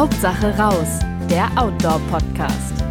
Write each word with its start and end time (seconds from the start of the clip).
Hauptsache 0.00 0.58
raus, 0.58 1.00
der 1.28 1.46
Outdoor-Podcast. 1.58 2.82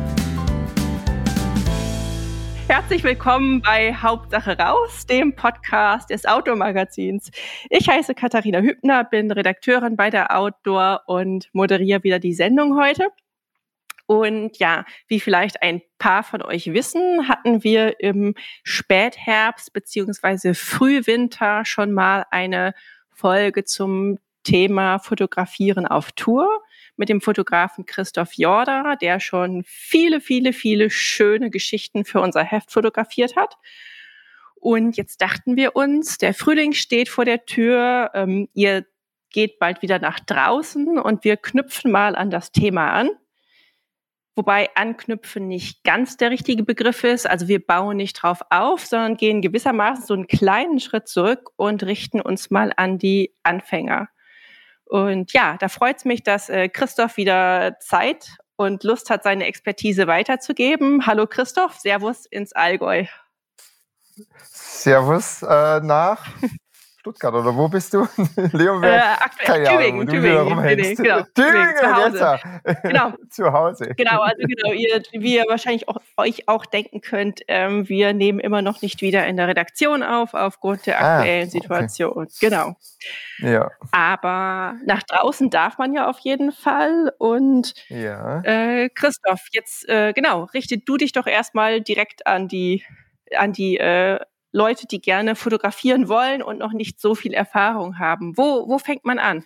Herzlich 2.68 3.04
willkommen 3.04 3.64
bei 3.64 3.96
Hauptsache 3.96 4.56
raus, 4.56 5.08
dem 5.08 5.36
Podcast 5.36 6.12
des 6.12 6.28
Outdoor-Magazins. 6.28 7.32
Ich 7.72 7.90
heiße 7.90 8.14
Katharina 8.14 8.60
Hübner, 8.60 9.06
bin 9.06 9.32
Redakteurin 9.32 9.96
bei 9.96 10.12
der 10.12 10.38
Outdoor 10.38 11.02
und 11.08 11.50
moderiere 11.52 12.04
wieder 12.04 12.20
die 12.20 12.36
Sendung 12.36 12.80
heute. 12.80 13.08
Und 14.06 14.60
ja, 14.60 14.86
wie 15.08 15.20
vielleicht 15.20 15.64
ein 15.64 15.82
paar 15.98 16.22
von 16.22 16.44
euch 16.44 16.72
wissen, 16.74 17.28
hatten 17.28 17.64
wir 17.64 18.00
im 18.02 18.36
Spätherbst 18.62 19.74
beziehungsweise 19.74 20.54
Frühwinter 20.54 21.66
schon 21.66 21.92
mal 21.92 22.28
eine 22.30 22.76
Folge 23.10 23.64
zum 23.64 24.20
Thema 24.44 25.00
Fotografieren 25.00 25.88
auf 25.88 26.12
Tour 26.12 26.62
mit 27.00 27.10
dem 27.10 27.22
Fotografen 27.22 27.86
Christoph 27.86 28.34
Jorda, 28.34 28.96
der 28.98 29.20
schon 29.20 29.64
viele, 29.66 30.22
viele, 30.22 30.54
viele 30.54 30.90
schöne 30.90 31.50
Geschichten 31.50 32.06
für 32.06 32.20
unser 32.20 32.44
Heft 32.44 32.72
fotografiert 32.72 33.36
hat. 33.36 33.56
Und 34.56 34.98
jetzt 34.98 35.22
dachten 35.22 35.56
wir 35.56 35.76
uns, 35.76 36.18
der 36.18 36.34
Frühling 36.34 36.74
steht 36.74 37.08
vor 37.08 37.24
der 37.24 37.46
Tür, 37.46 38.12
ähm, 38.14 38.50
ihr 38.54 38.86
geht 39.32 39.60
bald 39.60 39.82
wieder 39.82 40.00
nach 40.00 40.20
draußen 40.20 41.00
und 41.00 41.24
wir 41.24 41.38
knüpfen 41.38 41.92
mal 41.92 42.16
an 42.16 42.30
das 42.30 42.52
Thema 42.52 42.92
an. 42.92 43.10
Wobei 44.36 44.70
anknüpfen 44.76 45.48
nicht 45.48 45.84
ganz 45.84 46.18
der 46.18 46.32
richtige 46.32 46.64
Begriff 46.64 47.04
ist. 47.04 47.30
Also 47.30 47.48
wir 47.48 47.66
bauen 47.66 47.98
nicht 47.98 48.14
drauf 48.14 48.42
auf, 48.50 48.86
sondern 48.86 49.18
gehen 49.18 49.42
gewissermaßen 49.42 50.06
so 50.06 50.14
einen 50.14 50.28
kleinen 50.28 50.80
Schritt 50.80 51.08
zurück 51.08 51.50
und 51.56 51.84
richten 51.84 52.20
uns 52.20 52.50
mal 52.50 52.74
an 52.76 52.98
die 52.98 53.34
Anfänger. 53.44 54.10
Und 54.90 55.34
ja, 55.34 55.56
da 55.60 55.70
freut 55.70 55.98
es 55.98 56.06
mich, 56.06 56.24
dass 56.24 56.50
äh, 56.50 56.68
Christoph 56.68 57.16
wieder 57.18 57.78
Zeit 57.80 58.38
und 58.56 58.84
Lust 58.84 59.12
hat, 59.12 59.22
seine 59.22 59.46
Expertise 59.46 60.08
weiterzugeben. 60.08 61.06
Hallo 61.06 61.28
Christoph, 61.28 61.78
Servus 61.78 62.26
ins 62.26 62.54
Allgäu. 62.54 63.06
Servus 64.42 65.44
äh, 65.44 65.80
nach 65.82 66.26
Stuttgart 67.00 67.34
oder 67.34 67.56
wo 67.56 67.70
bist 67.70 67.94
du? 67.94 68.06
Leon, 68.52 68.84
äh, 68.84 69.00
aktuell 69.20 69.64
Tübingen, 69.64 70.06
Tübingen, 70.06 70.48
Tübingen, 70.48 70.96
genau, 70.98 71.22
Tübingen, 71.34 71.76
zu 71.78 71.96
Hause. 71.96 72.40
Genau. 72.84 73.14
zu 73.30 73.54
Hause. 73.54 73.94
Genau, 73.96 74.20
also 74.20 74.42
genau, 74.46 74.74
ihr, 74.74 75.02
wie 75.14 75.36
ihr 75.36 75.46
wahrscheinlich 75.48 75.88
auch, 75.88 76.02
euch 76.18 76.50
auch 76.50 76.66
denken 76.66 77.00
könnt, 77.00 77.40
ähm, 77.48 77.88
wir 77.88 78.12
nehmen 78.12 78.40
immer 78.40 78.62
noch 78.62 78.82
nicht 78.82 79.02
wieder 79.02 79.26
in 79.28 79.38
der 79.38 79.48
Redaktion 79.48 80.04
auf, 80.04 80.34
aufgrund 80.34 80.88
der 80.88 81.00
ah, 81.02 81.20
aktuellen 81.20 81.48
ah, 81.48 81.52
Situation. 81.52 82.12
Okay. 82.12 82.50
Genau. 82.50 82.76
Ja. 83.38 83.72
Aber 83.92 84.76
nach 84.86 85.04
draußen 85.04 85.50
darf 85.50 85.78
man 85.78 85.94
ja 85.94 86.10
auf 86.10 86.20
jeden 86.20 86.52
Fall. 86.52 87.14
Und 87.18 87.76
ja. 87.88 88.42
äh, 88.42 88.90
Christoph, 88.90 89.48
jetzt 89.54 89.88
äh, 89.88 90.12
genau, 90.12 90.44
richte 90.54 90.78
du 90.78 90.98
dich 90.98 91.14
doch 91.14 91.28
erstmal 91.28 91.80
direkt 91.80 92.28
an 92.28 92.50
die 92.50 92.84
an 93.38 93.54
die 93.54 93.78
äh, 93.78 94.20
Leute, 94.52 94.88
die 94.88 95.00
gerne 95.00 95.36
fotografieren 95.36 96.08
wollen 96.08 96.42
und 96.42 96.58
noch 96.58 96.74
nicht 96.74 97.00
so 97.00 97.16
viel 97.16 97.34
Erfahrung 97.34 98.00
haben? 98.00 98.38
Wo, 98.38 98.68
wo 98.68 98.80
fängt 98.80 99.06
man 99.06 99.20
an? 99.20 99.46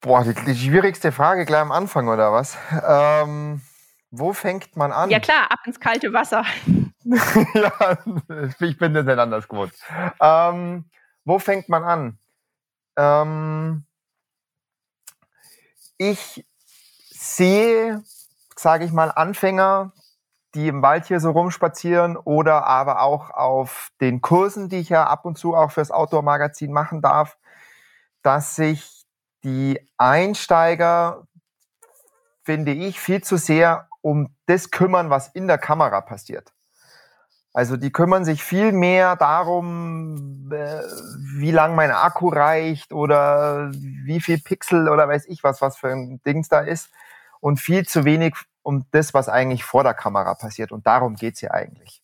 Boah, 0.00 0.22
die, 0.22 0.34
die 0.34 0.54
schwierigste 0.54 1.12
Frage 1.12 1.46
gleich 1.46 1.62
am 1.62 1.72
Anfang, 1.72 2.08
oder 2.08 2.30
was? 2.30 2.58
Ähm, 2.86 3.62
wo 4.10 4.34
fängt 4.34 4.76
man 4.76 4.92
an? 4.92 5.08
Ja 5.08 5.18
klar, 5.18 5.50
ab 5.50 5.60
ins 5.64 5.80
kalte 5.80 6.12
Wasser. 6.12 6.44
ja, 7.04 7.98
ich 8.60 8.78
bin 8.78 8.92
das 8.92 9.06
nicht 9.06 9.18
anders 9.18 9.48
gewohnt. 9.48 9.72
Ähm, 10.20 10.84
wo 11.24 11.38
fängt 11.38 11.70
man 11.70 11.84
an? 11.84 12.18
Ähm, 12.96 13.86
ich 15.96 16.44
sehe, 17.10 18.02
sage 18.56 18.84
ich 18.84 18.92
mal, 18.92 19.10
Anfänger, 19.10 19.92
die 20.54 20.68
im 20.68 20.82
Wald 20.82 21.06
hier 21.06 21.20
so 21.20 21.30
rumspazieren 21.30 22.16
oder 22.16 22.66
aber 22.66 23.02
auch 23.02 23.30
auf 23.30 23.90
den 24.00 24.20
Kursen, 24.20 24.68
die 24.68 24.78
ich 24.78 24.88
ja 24.88 25.04
ab 25.06 25.24
und 25.24 25.36
zu 25.36 25.54
auch 25.54 25.72
fürs 25.72 25.90
Outdoor-Magazin 25.90 26.72
machen 26.72 27.02
darf, 27.02 27.36
dass 28.22 28.56
sich 28.56 29.04
die 29.42 29.80
Einsteiger, 29.98 31.26
finde 32.44 32.72
ich, 32.72 33.00
viel 33.00 33.22
zu 33.22 33.36
sehr 33.36 33.88
um 34.00 34.34
das 34.46 34.70
kümmern, 34.70 35.10
was 35.10 35.28
in 35.28 35.46
der 35.48 35.58
Kamera 35.58 36.00
passiert. 36.00 36.52
Also 37.54 37.76
die 37.76 37.92
kümmern 37.92 38.24
sich 38.24 38.42
viel 38.42 38.72
mehr 38.72 39.14
darum, 39.14 40.50
äh, 40.52 40.80
wie 41.36 41.52
lang 41.52 41.76
mein 41.76 41.92
Akku 41.92 42.28
reicht 42.28 42.92
oder 42.92 43.70
wie 43.72 44.20
viel 44.20 44.40
Pixel 44.40 44.88
oder 44.88 45.08
weiß 45.08 45.26
ich 45.26 45.44
was, 45.44 45.60
was 45.60 45.76
für 45.76 45.88
ein 45.88 46.20
Dings 46.26 46.48
da 46.48 46.60
ist 46.60 46.90
und 47.40 47.60
viel 47.60 47.86
zu 47.86 48.04
wenig 48.04 48.34
um 48.64 48.86
das, 48.90 49.14
was 49.14 49.28
eigentlich 49.28 49.62
vor 49.62 49.84
der 49.84 49.94
Kamera 49.94 50.34
passiert. 50.34 50.72
Und 50.72 50.86
darum 50.86 51.14
geht's 51.14 51.40
ja 51.42 51.52
eigentlich. 51.52 52.02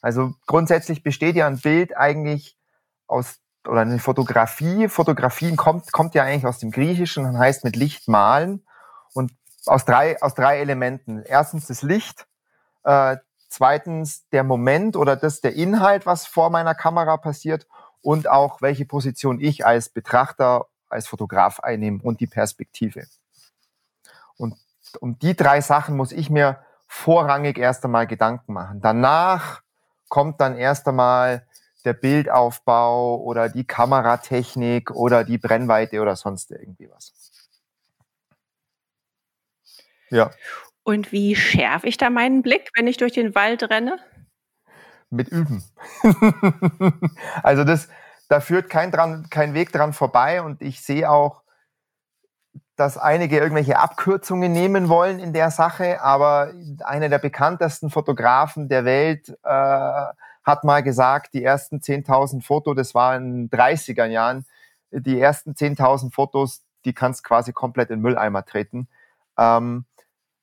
Also 0.00 0.32
grundsätzlich 0.46 1.02
besteht 1.02 1.36
ja 1.36 1.46
ein 1.46 1.58
Bild 1.58 1.96
eigentlich 1.96 2.56
aus, 3.06 3.40
oder 3.68 3.82
eine 3.82 3.98
Fotografie. 3.98 4.88
Fotografien 4.88 5.56
kommt, 5.56 5.92
kommt 5.92 6.14
ja 6.14 6.22
eigentlich 6.22 6.46
aus 6.46 6.58
dem 6.58 6.70
Griechischen 6.70 7.26
und 7.26 7.38
heißt 7.38 7.64
mit 7.64 7.76
Licht 7.76 8.08
malen. 8.08 8.64
Und 9.12 9.32
aus 9.66 9.84
drei, 9.84 10.22
aus 10.22 10.34
drei 10.34 10.60
Elementen. 10.60 11.22
Erstens 11.24 11.66
das 11.66 11.82
Licht, 11.82 12.26
äh, 12.84 13.16
zweitens 13.48 14.28
der 14.30 14.44
Moment 14.44 14.96
oder 14.96 15.16
das 15.16 15.40
der 15.40 15.54
Inhalt, 15.54 16.06
was 16.06 16.26
vor 16.26 16.50
meiner 16.50 16.74
Kamera 16.74 17.16
passiert 17.16 17.66
und 18.00 18.28
auch 18.28 18.62
welche 18.62 18.86
Position 18.86 19.40
ich 19.40 19.66
als 19.66 19.88
Betrachter, 19.88 20.66
als 20.88 21.08
Fotograf 21.08 21.60
einnehme 21.60 21.98
und 22.02 22.20
die 22.20 22.28
Perspektive. 22.28 23.06
Und 24.96 25.02
um 25.02 25.18
die 25.18 25.36
drei 25.36 25.60
Sachen 25.60 25.96
muss 25.96 26.12
ich 26.12 26.30
mir 26.30 26.58
vorrangig 26.86 27.58
erst 27.58 27.84
einmal 27.84 28.06
Gedanken 28.06 28.52
machen. 28.52 28.80
Danach 28.80 29.62
kommt 30.08 30.40
dann 30.40 30.56
erst 30.56 30.88
einmal 30.88 31.46
der 31.84 31.94
Bildaufbau 31.94 33.20
oder 33.22 33.48
die 33.48 33.64
Kameratechnik 33.64 34.90
oder 34.90 35.24
die 35.24 35.38
Brennweite 35.38 36.00
oder 36.00 36.16
sonst 36.16 36.50
irgendwie 36.50 36.90
was. 36.90 37.12
Ja. 40.10 40.30
Und 40.82 41.12
wie 41.12 41.36
schärfe 41.36 41.86
ich 41.86 41.96
da 41.96 42.10
meinen 42.10 42.42
Blick, 42.42 42.70
wenn 42.74 42.86
ich 42.86 42.96
durch 42.96 43.12
den 43.12 43.34
Wald 43.34 43.62
renne? 43.70 43.98
Mit 45.10 45.28
Üben. 45.28 45.64
also 47.42 47.64
das, 47.64 47.88
da 48.28 48.40
führt 48.40 48.70
kein, 48.70 48.90
dran, 48.90 49.28
kein 49.30 49.54
Weg 49.54 49.72
dran 49.72 49.92
vorbei 49.92 50.42
und 50.42 50.62
ich 50.62 50.82
sehe 50.82 51.08
auch 51.08 51.42
dass 52.80 52.96
einige 52.96 53.38
irgendwelche 53.38 53.78
Abkürzungen 53.78 54.52
nehmen 54.52 54.88
wollen 54.88 55.18
in 55.18 55.34
der 55.34 55.50
Sache, 55.50 56.00
aber 56.00 56.54
einer 56.82 57.10
der 57.10 57.18
bekanntesten 57.18 57.90
Fotografen 57.90 58.70
der 58.70 58.86
Welt 58.86 59.28
äh, 59.42 60.04
hat 60.44 60.64
mal 60.64 60.82
gesagt, 60.82 61.34
die 61.34 61.44
ersten 61.44 61.80
10.000 61.80 62.42
Fotos, 62.42 62.74
das 62.74 62.94
war 62.94 63.16
in 63.16 63.50
den 63.50 63.50
30er 63.50 64.06
Jahren, 64.06 64.46
die 64.90 65.20
ersten 65.20 65.52
10.000 65.52 66.10
Fotos, 66.10 66.62
die 66.86 66.94
kannst 66.94 67.22
quasi 67.22 67.52
komplett 67.52 67.90
in 67.90 67.98
den 67.98 68.02
Mülleimer 68.02 68.46
treten. 68.46 68.88
Ähm, 69.36 69.84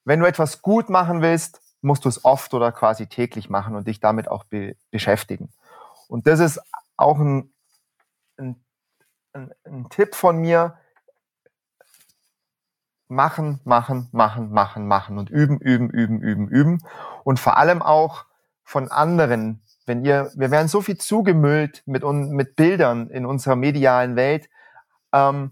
wenn 0.06 0.20
du 0.20 0.28
etwas 0.28 0.62
gut 0.62 0.90
machen 0.92 1.24
willst, 1.24 1.60
musst 1.82 2.06
du 2.06 2.10
es 2.10 2.24
oft 2.24 2.54
oder 2.54 2.72
quasi 2.72 3.08
täglich 3.08 3.50
machen 3.50 3.76
und 3.76 3.88
dich 3.88 4.00
damit 4.00 4.28
auch 4.28 4.44
be 4.44 4.76
beschäftigen. 4.92 5.50
Und 6.08 6.28
das 6.28 6.40
ist 6.40 6.62
auch 6.98 7.18
ein, 7.18 7.52
ein, 8.38 8.64
ein 9.34 9.88
Tipp 9.90 10.14
von 10.14 10.38
mir, 10.38 10.78
machen, 13.08 13.60
machen, 13.64 14.10
machen, 14.12 14.52
machen, 14.52 14.88
machen 14.88 15.18
und 15.18 15.30
üben, 15.30 15.60
üben, 15.60 15.90
üben, 15.90 16.22
üben, 16.22 16.48
üben. 16.48 16.84
Und 17.24 17.40
vor 17.40 17.58
allem 17.58 17.82
auch 17.82 18.26
von 18.64 18.92
anderen. 18.92 19.62
Wenn 19.86 20.04
ihr, 20.04 20.32
wir 20.36 20.52
werden 20.52 20.68
so 20.68 20.82
viel 20.82 20.98
zugemüllt 20.98 21.84
mit, 21.86 22.04
mit 22.04 22.56
Bildern 22.56 23.10
in 23.10 23.26
unserer 23.26 23.56
medialen 23.56 24.16
Welt. 24.16 24.50
Ähm, 25.14 25.52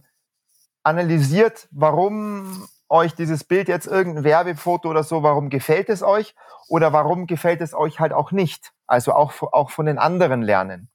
analysiert, 0.83 1.67
warum 1.71 2.67
euch 2.89 3.15
dieses 3.15 3.43
Bild 3.43 3.67
jetzt 3.67 3.87
irgendein 3.87 4.23
Werbefoto 4.23 4.89
oder 4.89 5.03
so, 5.03 5.23
warum 5.23 5.49
gefällt 5.49 5.89
es 5.89 6.03
euch 6.03 6.35
oder 6.67 6.93
warum 6.93 7.25
gefällt 7.25 7.61
es 7.61 7.73
euch 7.73 7.99
halt 7.99 8.13
auch 8.13 8.31
nicht. 8.31 8.73
Also 8.85 9.13
auch, 9.13 9.33
auch 9.41 9.71
von 9.71 9.87
den 9.87 9.97
anderen 9.97 10.41
lernen. 10.41 10.89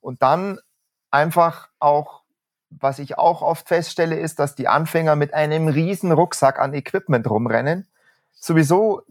Und 0.00 0.22
dann 0.22 0.58
einfach 1.10 1.68
auch 1.78 2.19
was 2.70 2.98
ich 2.98 3.18
auch 3.18 3.42
oft 3.42 3.68
feststelle, 3.68 4.16
ist, 4.16 4.38
dass 4.38 4.54
die 4.54 4.68
Anfänger 4.68 5.16
mit 5.16 5.34
einem 5.34 5.68
riesen 5.68 6.12
Rucksack 6.12 6.58
an 6.58 6.72
Equipment 6.72 7.28
rumrennen, 7.28 7.86
sowieso 8.32 9.02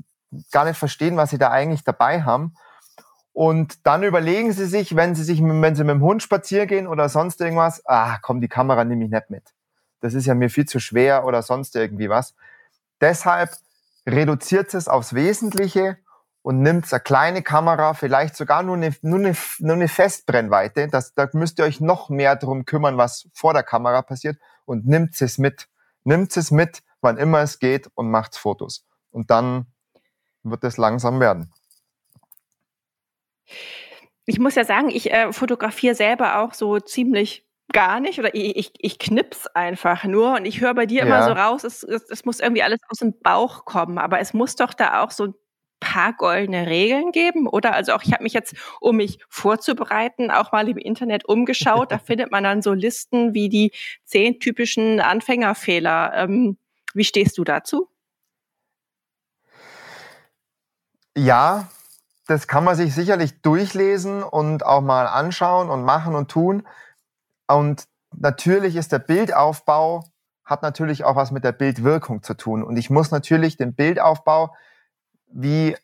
gar 0.51 0.65
nicht 0.65 0.77
verstehen, 0.77 1.17
was 1.17 1.29
sie 1.29 1.38
da 1.38 1.51
eigentlich 1.51 1.83
dabei 1.83 2.23
haben. 2.23 2.56
Und 3.33 3.85
dann 3.85 4.03
überlegen 4.03 4.51
sie 4.51 4.65
sich, 4.65 4.95
wenn 4.95 5.15
sie 5.15 5.23
sich, 5.23 5.41
wenn 5.41 5.75
sie 5.75 5.83
mit 5.83 5.95
dem 5.95 6.01
Hund 6.01 6.23
spazieren 6.23 6.67
gehen 6.67 6.88
oder 6.88 7.09
sonst 7.09 7.39
irgendwas, 7.41 7.85
ah, 7.85 8.17
komm, 8.21 8.41
die 8.41 8.47
Kamera 8.47 8.83
nehme 8.83 9.06
ich 9.06 9.11
nicht 9.11 9.29
mit. 9.29 9.44
Das 10.01 10.13
ist 10.13 10.25
ja 10.25 10.33
mir 10.33 10.50
viel 10.50 10.65
zu 10.65 10.79
schwer 10.79 11.25
oder 11.25 11.41
sonst 11.41 11.75
irgendwie 11.75 12.09
was. 12.09 12.35
Deshalb 13.01 13.51
reduziert 14.05 14.73
es 14.73 14.88
aufs 14.88 15.13
Wesentliche 15.13 15.97
und 16.41 16.62
nimmt 16.62 16.91
eine 16.91 17.00
kleine 17.01 17.41
Kamera, 17.41 17.94
vielleicht 17.94 18.36
sogar 18.36 18.63
nur 18.63 18.75
eine, 18.75 18.95
nur 19.01 19.19
eine, 19.19 19.36
nur 19.59 19.75
eine 19.75 19.88
Festbrennweite. 19.88 20.88
Das, 20.88 21.13
da 21.13 21.30
müsst 21.33 21.59
ihr 21.59 21.65
euch 21.65 21.81
noch 21.81 22.09
mehr 22.09 22.36
drum 22.36 22.65
kümmern, 22.65 22.97
was 22.97 23.27
vor 23.33 23.53
der 23.53 23.63
Kamera 23.63 24.01
passiert 24.01 24.38
und 24.65 24.88
nimmt 24.88 25.19
es 25.21 25.38
mit. 25.38 25.68
Nimmt 26.03 26.36
es 26.38 26.51
mit, 26.51 26.81
wann 27.01 27.18
immer 27.18 27.41
es 27.41 27.59
geht 27.59 27.89
und 27.94 28.09
macht 28.09 28.36
Fotos. 28.38 28.86
Und 29.12 29.30
dann 29.31 29.68
wird 30.44 30.63
es 30.63 30.77
langsam 30.77 31.19
werden. 31.19 31.53
Ich 34.25 34.39
muss 34.39 34.56
ja 34.56 34.63
sagen, 34.63 34.89
ich 34.89 35.12
äh, 35.12 35.33
fotografiere 35.33 35.95
selber 35.95 36.39
auch 36.39 36.53
so 36.53 36.80
ziemlich 36.80 37.45
gar 37.71 38.00
nicht 38.00 38.19
oder 38.19 38.33
ich, 38.33 38.56
ich, 38.56 38.71
ich 38.77 39.00
knips 39.00 39.47
einfach 39.47 40.03
nur 40.03 40.36
und 40.36 40.45
ich 40.45 40.62
höre 40.62 40.74
bei 40.74 40.86
dir 40.86 41.00
ja. 41.00 41.06
immer 41.06 41.24
so 41.24 41.31
raus, 41.31 41.63
es, 41.63 41.83
es, 41.83 42.09
es 42.09 42.25
muss 42.25 42.39
irgendwie 42.39 42.63
alles 42.63 42.80
aus 42.89 43.00
dem 43.00 43.19
Bauch 43.19 43.65
kommen, 43.65 43.97
aber 43.97 44.19
es 44.19 44.33
muss 44.33 44.56
doch 44.56 44.74
da 44.74 45.03
auch 45.03 45.12
so 45.12 45.25
ein 45.25 45.33
paar 45.89 46.13
goldene 46.13 46.68
Regeln 46.68 47.12
geben, 47.12 47.47
oder? 47.47 47.74
Also 47.74 47.94
auch 47.94 48.03
ich 48.03 48.13
habe 48.13 48.24
mich 48.24 48.33
jetzt, 48.33 48.56
um 48.80 48.97
mich 48.97 49.19
vorzubereiten, 49.27 50.30
auch 50.30 50.51
mal 50.51 50.69
im 50.69 50.77
Internet 50.77 51.25
umgeschaut. 51.25 51.91
Da 51.91 51.97
findet 52.06 52.31
man 52.31 52.44
dann 52.44 52.62
so 52.62 52.74
Listen 52.74 53.33
wie 53.33 53.50
die 53.50 53.71
zehn 54.06 54.39
typischen 54.39 55.00
Anfängerfehler. 55.00 56.13
Ähm, 56.15 56.57
wie 56.94 57.03
stehst 57.03 57.38
du 57.38 57.44
dazu? 57.44 57.89
Ja, 61.18 61.69
das 62.27 62.47
kann 62.47 62.63
man 62.63 62.75
sich 62.75 62.94
sicherlich 62.94 63.41
durchlesen 63.41 64.21
und 64.21 64.63
auch 64.63 64.81
mal 64.81 65.07
anschauen 65.07 65.69
und 65.71 65.83
machen 65.83 66.13
und 66.13 66.30
tun. 66.30 66.68
Und 67.47 67.86
natürlich 68.15 68.75
ist 68.75 68.91
der 68.91 69.00
Bildaufbau, 69.00 70.03
hat 70.45 70.62
natürlich 70.62 71.03
auch 71.03 71.15
was 71.15 71.31
mit 71.31 71.44
der 71.44 71.51
Bildwirkung 71.51 72.21
zu 72.21 72.36
tun. 72.36 72.63
Und 72.63 72.77
ich 72.77 72.91
muss 72.91 73.09
natürlich 73.09 73.57
den 73.57 73.74
Bildaufbau 73.74 74.53
wie, 75.31 75.75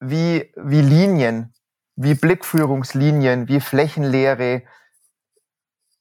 wie, 0.00 0.52
wie 0.56 0.80
Linien, 0.80 1.52
wie 1.96 2.14
Blickführungslinien, 2.14 3.48
wie 3.48 3.60
Flächenlehre, 3.60 4.62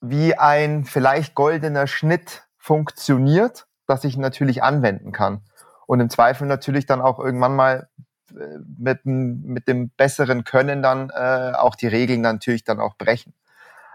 wie 0.02 0.36
ein 0.36 0.86
vielleicht 0.86 1.36
goldener 1.36 1.88
Schnitt 1.88 2.44
funktioniert, 2.58 3.68
dass 3.86 4.04
ich 4.04 4.18
natürlich 4.18 4.64
anwenden 4.64 5.12
kann. 5.12 5.42
Und 5.88 6.00
im 6.00 6.10
Zweifel 6.10 6.48
natürlich 6.48 6.86
dann 6.86 7.02
auch 7.02 7.20
irgendwann 7.20 7.56
mal 7.56 7.90
äh, 8.32 8.60
mit, 8.78 9.06
mit 9.06 9.68
dem 9.68 9.90
besseren 9.90 10.44
Können 10.44 10.84
dann 10.84 11.10
äh, 11.10 11.54
auch 11.56 11.76
die 11.76 11.88
Regeln 11.88 12.22
natürlich 12.22 12.64
dann 12.64 12.80
auch 12.80 12.96
brechen. 12.96 13.34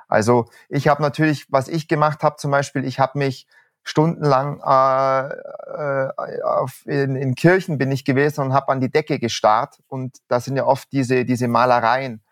Also 0.09 0.47
ich 0.69 0.89
habe 0.89 1.03
natürlich, 1.03 1.51
was 1.51 1.69
ich 1.69 1.89
gemacht 1.89 2.23
habe 2.23 2.37
zum 2.37 2.51
Beispiel, 2.51 2.85
ich 2.85 2.99
habe 2.99 3.19
mich 3.19 3.47
stundenlang 3.85 4.61
äh, 4.61 5.29
äh, 5.29 6.43
auf, 6.43 6.87
in, 6.87 7.17
in 7.17 7.35
Kirchen 7.35 7.79
bin 7.79 7.93
ich 7.93 8.05
gewesen 8.05 8.41
und 8.41 8.53
habe 8.53 8.73
an 8.73 8.81
die 8.81 8.91
Decke 8.91 9.19
gestarrt 9.19 9.79
und 9.89 10.17
da 10.29 10.41
sind 10.41 10.57
ja 10.57 10.65
oft 10.65 10.91
diese 10.93 11.25
diese 11.25 11.49
Malereien 11.49 12.23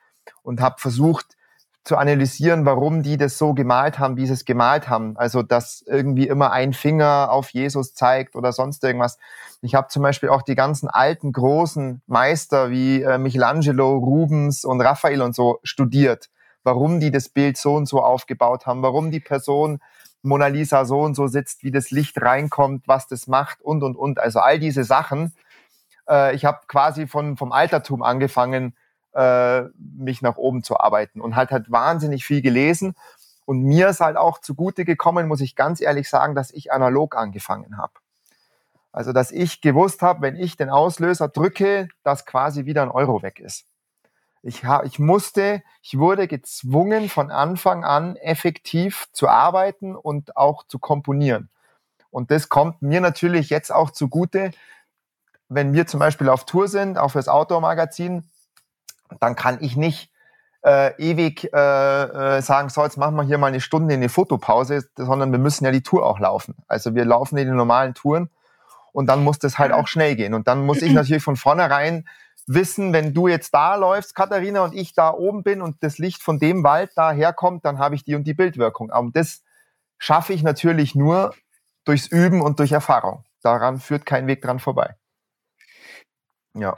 und 0.43 0.61
habe 0.61 0.77
versucht 0.79 1.37
zu 1.85 1.97
analysieren, 1.97 2.65
warum 2.65 3.03
die 3.03 3.17
das 3.17 3.39
so 3.39 3.55
gemalt 3.55 3.99
haben, 3.99 4.17
wie 4.17 4.27
sie 4.27 4.33
es 4.33 4.45
gemalt 4.45 4.89
haben. 4.89 5.17
Also 5.17 5.43
dass 5.43 5.83
irgendwie 5.87 6.29
immer 6.29 6.53
ein 6.53 6.73
Finger 6.73 7.29
auf 7.31 7.51
Jesus 7.51 7.93
zeigt 7.93 8.37
oder 8.37 8.53
sonst 8.53 8.85
irgendwas. 8.85 9.19
Ich 9.63 9.75
habe 9.75 9.89
zum 9.89 10.03
Beispiel 10.03 10.29
auch 10.29 10.43
die 10.43 10.55
ganzen 10.55 10.89
alten 10.89 11.33
großen 11.33 12.01
Meister 12.07 12.71
wie 12.71 13.03
äh, 13.03 13.19
Michelangelo, 13.19 13.99
Rubens 13.99 14.65
und 14.65 14.81
Raphael 14.81 15.23
und 15.23 15.35
so 15.35 15.59
studiert 15.65 16.31
warum 16.65 17.01
die 17.01 17.11
das 17.11 17.29
Bild 17.29 17.57
so 17.57 17.75
und 17.75 17.87
so 17.87 18.03
aufgebaut 18.03 18.67
haben, 18.67 18.83
warum 18.83 19.11
die 19.11 19.21
Person 19.21 19.81
Mona 20.23 20.47
Lisa 20.47 20.85
so 20.85 21.01
und 21.01 21.15
so 21.15 21.27
sitzt, 21.27 21.65
wie 21.65 21.71
das 21.71 21.91
Licht 21.91 22.21
reinkommt, 22.21 22.87
was 22.87 23.07
das 23.07 23.27
macht 23.27 23.61
und, 23.61 23.83
und, 23.83 23.97
und. 23.97 24.19
Also 24.19 24.41
all 24.41 24.59
diese 24.59 24.85
Sachen. 24.85 25.35
Äh, 26.09 26.35
ich 26.35 26.45
habe 26.45 26.61
quasi 26.69 27.07
von, 27.07 27.37
vom 27.37 27.53
Altertum 27.53 28.03
angefangen, 28.03 28.75
äh, 29.15 29.63
mich 29.77 30.23
nach 30.23 30.37
oben 30.37 30.63
zu 30.63 30.79
arbeiten 30.79 31.21
und 31.21 31.37
halt 31.37 31.51
halt 31.51 31.71
wahnsinnig 31.71 32.25
viel 32.25 32.43
gelesen. 32.43 32.95
Und 33.45 33.63
mir 33.63 33.89
ist 33.89 34.01
halt 34.01 34.17
auch 34.17 34.39
zugute 34.39 34.85
gekommen, 34.85 35.27
muss 35.27 35.41
ich 35.41 35.57
ganz 35.57 35.81
ehrlich 35.81 36.09
sagen, 36.09 36.35
dass 36.35 36.53
ich 36.53 36.73
analog 36.73 37.17
angefangen 37.17 37.77
habe. 37.77 37.93
Also, 38.93 39.13
dass 39.13 39.33
ich 39.33 39.61
gewusst 39.61 40.03
habe, 40.03 40.23
wenn 40.23 40.37
ich 40.37 40.57
den 40.57 40.71
Auslöser 40.71 41.29
drücke, 41.29 41.89
dass 42.05 42.27
quasi 42.27 42.67
wieder 42.67 42.83
ein 42.83 42.91
Euro 42.91 43.23
weg 43.23 43.41
ist. 43.41 43.67
Ich, 44.43 44.65
ha, 44.65 44.83
ich 44.85 44.99
musste, 44.99 45.63
ich 45.83 45.99
wurde 45.99 46.27
gezwungen, 46.27 47.09
von 47.09 47.31
Anfang 47.31 47.85
an 47.85 48.17
effektiv 48.17 49.07
zu 49.13 49.29
arbeiten 49.29 49.95
und 49.95 50.37
auch 50.37 50.67
zu 50.67 50.79
komponieren. 50.79 51.49
Und 52.11 52.31
das 52.31 52.49
kommt 52.49 52.83
mir 52.83 53.01
natürlich 53.01 53.51
jetzt 53.51 53.73
auch 53.73 53.91
zugute, 53.91 54.51
wenn 55.49 55.73
wir 55.73 55.87
zum 55.87 56.01
Beispiel 56.01 56.29
auf 56.29 56.45
Tour 56.45 56.69
sind, 56.69 56.99
auch 56.99 57.13
fürs 57.13 57.29
Outdoor-Magazin, 57.29 58.25
dann 59.21 59.37
kann 59.37 59.59
ich 59.61 59.77
nicht 59.77 60.11
äh, 60.65 60.95
ewig 60.99 61.53
äh, 61.53 62.37
äh, 62.37 62.43
sagen, 62.43 62.69
so, 62.69 62.83
jetzt 62.83 62.97
machen 62.97 63.17
wir 63.17 63.25
hier 63.25 63.39
mal 63.39 63.49
eine 63.49 63.61
Stunde 63.61 63.95
eine 63.95 64.09
Fotopause, 64.09 64.89
sondern 64.97 65.33
wir 65.33 65.39
müssen 65.39 65.65
ja 65.65 65.71
die 65.71 65.83
Tour 65.83 66.07
auch 66.07 66.21
laufen. 66.21 66.55
Also 66.69 66.95
wir 66.95 67.05
laufen 67.05 67.37
in 67.37 67.49
den 67.49 67.57
normalen 67.57 67.95
Touren 67.95 68.31
und 68.93 69.07
dann 69.07 69.25
muss 69.25 69.39
das 69.39 69.59
halt 69.59 69.73
auch 69.73 69.89
schnell 69.89 70.15
gehen. 70.17 70.35
Und 70.35 70.49
dann 70.49 70.65
muss 70.65 70.83
ich 70.83 70.93
natürlich 70.95 71.23
von 71.23 71.37
vornherein 71.37 72.07
wissen, 72.55 72.93
wenn 72.93 73.15
du 73.15 73.29
jetzt 73.29 73.55
da 73.55 73.77
läufst, 73.77 74.15
Katharina, 74.15 74.63
und 74.65 74.75
ich 74.75 74.95
da 74.95 75.13
oben 75.13 75.43
bin 75.43 75.63
und 75.63 75.83
das 75.83 75.99
Licht 75.99 76.23
von 76.23 76.39
dem 76.39 76.65
Wald 76.65 76.93
da 76.97 77.13
herkommt, 77.13 77.65
dann 77.65 77.79
habe 77.79 77.95
ich 77.95 78.05
die 78.05 78.15
und 78.15 78.25
die 78.25 78.35
Bildwirkung. 78.35 78.91
Aber 78.91 79.11
das 79.13 79.43
schaffe 79.99 80.33
ich 80.33 80.43
natürlich 80.43 80.95
nur 80.95 81.35
durchs 81.85 82.07
Üben 82.07 82.43
und 82.43 82.59
durch 82.59 82.73
Erfahrung. 82.73 83.25
Daran 83.43 83.79
führt 83.79 84.07
kein 84.07 84.27
Weg 84.27 84.43
dran 84.43 84.59
vorbei. 84.59 84.97
Ja. 86.55 86.77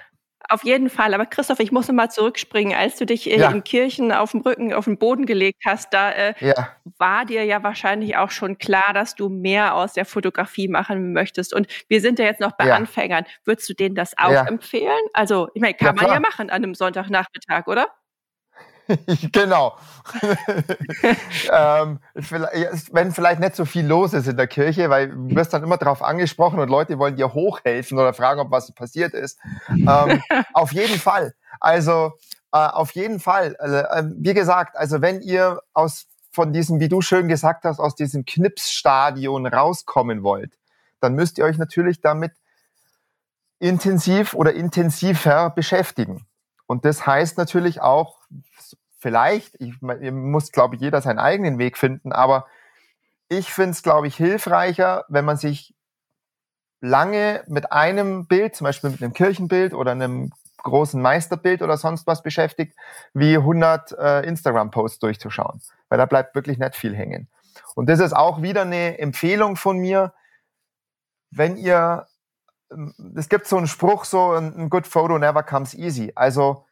Auf 0.48 0.64
jeden 0.64 0.90
Fall. 0.90 1.14
Aber 1.14 1.26
Christoph, 1.26 1.60
ich 1.60 1.72
muss 1.72 1.88
noch 1.88 1.94
mal 1.94 2.10
zurückspringen. 2.10 2.76
Als 2.76 2.96
du 2.96 3.06
dich 3.06 3.30
äh, 3.30 3.38
ja. 3.38 3.50
in 3.50 3.64
Kirchen 3.64 4.12
auf 4.12 4.32
dem 4.32 4.40
Rücken 4.40 4.72
auf 4.74 4.84
den 4.84 4.98
Boden 4.98 5.26
gelegt 5.26 5.62
hast, 5.66 5.92
da 5.94 6.10
äh, 6.10 6.34
ja. 6.40 6.70
war 6.98 7.24
dir 7.24 7.44
ja 7.44 7.62
wahrscheinlich 7.62 8.16
auch 8.16 8.30
schon 8.30 8.58
klar, 8.58 8.92
dass 8.92 9.14
du 9.14 9.28
mehr 9.28 9.74
aus 9.74 9.94
der 9.94 10.04
Fotografie 10.04 10.68
machen 10.68 11.12
möchtest. 11.12 11.54
Und 11.54 11.66
wir 11.88 12.00
sind 12.00 12.18
ja 12.18 12.26
jetzt 12.26 12.40
noch 12.40 12.52
bei 12.52 12.66
ja. 12.66 12.76
Anfängern. 12.76 13.24
Würdest 13.44 13.68
du 13.68 13.74
denen 13.74 13.94
das 13.94 14.16
auch 14.18 14.46
empfehlen? 14.46 15.00
Also, 15.12 15.48
ich 15.54 15.62
meine, 15.62 15.74
kann 15.74 15.94
man 15.96 16.06
ja 16.06 16.20
machen 16.20 16.50
an 16.50 16.62
einem 16.62 16.74
Sonntagnachmittag, 16.74 17.66
oder? 17.66 17.88
genau. 19.32 19.76
ähm, 21.52 21.98
wenn 22.12 23.12
vielleicht 23.12 23.40
nicht 23.40 23.56
so 23.56 23.64
viel 23.64 23.86
los 23.86 24.12
ist 24.12 24.28
in 24.28 24.36
der 24.36 24.46
Kirche, 24.46 24.90
weil 24.90 25.08
du 25.08 25.34
wirst 25.34 25.52
dann 25.52 25.62
immer 25.62 25.76
darauf 25.76 26.02
angesprochen 26.02 26.58
und 26.58 26.68
Leute 26.68 26.98
wollen 26.98 27.16
dir 27.16 27.32
hochhelfen 27.32 27.98
oder 27.98 28.12
fragen, 28.14 28.40
ob 28.40 28.50
was 28.50 28.72
passiert 28.72 29.14
ist. 29.14 29.38
Ähm, 29.68 30.22
auf 30.52 30.72
jeden 30.72 30.98
Fall. 30.98 31.34
Also 31.60 32.12
äh, 32.52 32.58
auf 32.58 32.92
jeden 32.92 33.20
Fall. 33.20 33.56
Äh, 33.58 34.04
wie 34.16 34.34
gesagt, 34.34 34.76
also 34.76 35.00
wenn 35.00 35.20
ihr 35.22 35.60
aus 35.72 36.06
von 36.30 36.52
diesem, 36.52 36.80
wie 36.80 36.88
du 36.88 37.00
schön 37.00 37.28
gesagt 37.28 37.64
hast, 37.64 37.78
aus 37.78 37.94
diesem 37.94 38.24
Knipsstadion 38.24 39.46
rauskommen 39.46 40.24
wollt, 40.24 40.52
dann 41.00 41.14
müsst 41.14 41.38
ihr 41.38 41.44
euch 41.44 41.58
natürlich 41.58 42.00
damit 42.00 42.32
intensiv 43.60 44.34
oder 44.34 44.52
intensiver 44.52 45.50
beschäftigen. 45.50 46.26
Und 46.66 46.84
das 46.84 47.06
heißt 47.06 47.38
natürlich 47.38 47.80
auch, 47.80 48.13
vielleicht, 48.98 49.60
ich, 49.60 49.74
muss, 49.80 50.50
glaube 50.50 50.76
ich, 50.76 50.80
jeder 50.80 51.02
seinen 51.02 51.18
eigenen 51.18 51.58
Weg 51.58 51.76
finden, 51.76 52.12
aber 52.12 52.46
ich 53.28 53.52
finde 53.52 53.72
es, 53.72 53.82
glaube 53.82 54.06
ich, 54.06 54.16
hilfreicher, 54.16 55.04
wenn 55.08 55.24
man 55.24 55.36
sich 55.36 55.74
lange 56.80 57.42
mit 57.46 57.72
einem 57.72 58.26
Bild, 58.26 58.54
zum 58.54 58.66
Beispiel 58.66 58.90
mit 58.90 59.02
einem 59.02 59.14
Kirchenbild 59.14 59.74
oder 59.74 59.92
einem 59.92 60.32
großen 60.62 61.00
Meisterbild 61.00 61.62
oder 61.62 61.76
sonst 61.76 62.06
was 62.06 62.22
beschäftigt, 62.22 62.76
wie 63.12 63.36
100 63.36 63.92
äh, 63.92 64.20
Instagram-Posts 64.26 64.98
durchzuschauen, 64.98 65.60
weil 65.88 65.98
da 65.98 66.06
bleibt 66.06 66.34
wirklich 66.34 66.58
nicht 66.58 66.74
viel 66.74 66.94
hängen. 66.94 67.28
Und 67.74 67.88
das 67.88 68.00
ist 68.00 68.14
auch 68.14 68.42
wieder 68.42 68.62
eine 68.62 68.98
Empfehlung 68.98 69.56
von 69.56 69.78
mir, 69.78 70.12
wenn 71.30 71.56
ihr, 71.56 72.06
es 73.14 73.28
gibt 73.28 73.46
so 73.46 73.56
einen 73.56 73.66
Spruch, 73.66 74.04
so 74.04 74.32
ein 74.32 74.70
good 74.70 74.86
photo 74.86 75.18
never 75.18 75.42
comes 75.42 75.74
easy. 75.74 76.12
Also 76.14 76.64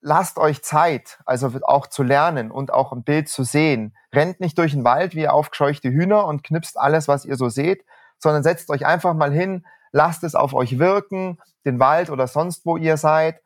lasst 0.00 0.38
euch 0.38 0.62
Zeit, 0.62 1.18
also 1.24 1.50
auch 1.62 1.86
zu 1.86 2.02
lernen 2.02 2.50
und 2.50 2.72
auch 2.72 2.92
ein 2.92 3.04
Bild 3.04 3.28
zu 3.28 3.42
sehen. 3.42 3.96
Rennt 4.12 4.40
nicht 4.40 4.58
durch 4.58 4.72
den 4.72 4.84
Wald 4.84 5.14
wie 5.14 5.28
aufgescheuchte 5.28 5.88
Hühner 5.90 6.26
und 6.26 6.44
knipst 6.44 6.78
alles, 6.78 7.08
was 7.08 7.24
ihr 7.24 7.36
so 7.36 7.48
seht, 7.48 7.84
sondern 8.18 8.42
setzt 8.42 8.70
euch 8.70 8.86
einfach 8.86 9.14
mal 9.14 9.32
hin, 9.32 9.66
lasst 9.92 10.24
es 10.24 10.34
auf 10.34 10.54
euch 10.54 10.78
wirken, 10.78 11.38
den 11.64 11.80
Wald 11.80 12.10
oder 12.10 12.26
sonst 12.26 12.66
wo 12.66 12.76
ihr 12.76 12.96
seid 12.96 13.40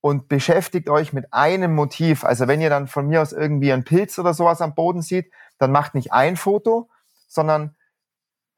und 0.00 0.28
beschäftigt 0.28 0.88
euch 0.88 1.12
mit 1.12 1.32
einem 1.32 1.74
Motiv. 1.74 2.24
Also 2.24 2.48
wenn 2.48 2.60
ihr 2.60 2.70
dann 2.70 2.88
von 2.88 3.06
mir 3.06 3.22
aus 3.22 3.32
irgendwie 3.32 3.72
einen 3.72 3.84
Pilz 3.84 4.18
oder 4.18 4.34
sowas 4.34 4.60
am 4.60 4.74
Boden 4.74 5.02
seht, 5.02 5.32
dann 5.58 5.72
macht 5.72 5.94
nicht 5.94 6.12
ein 6.12 6.36
Foto, 6.36 6.88
sondern 7.28 7.76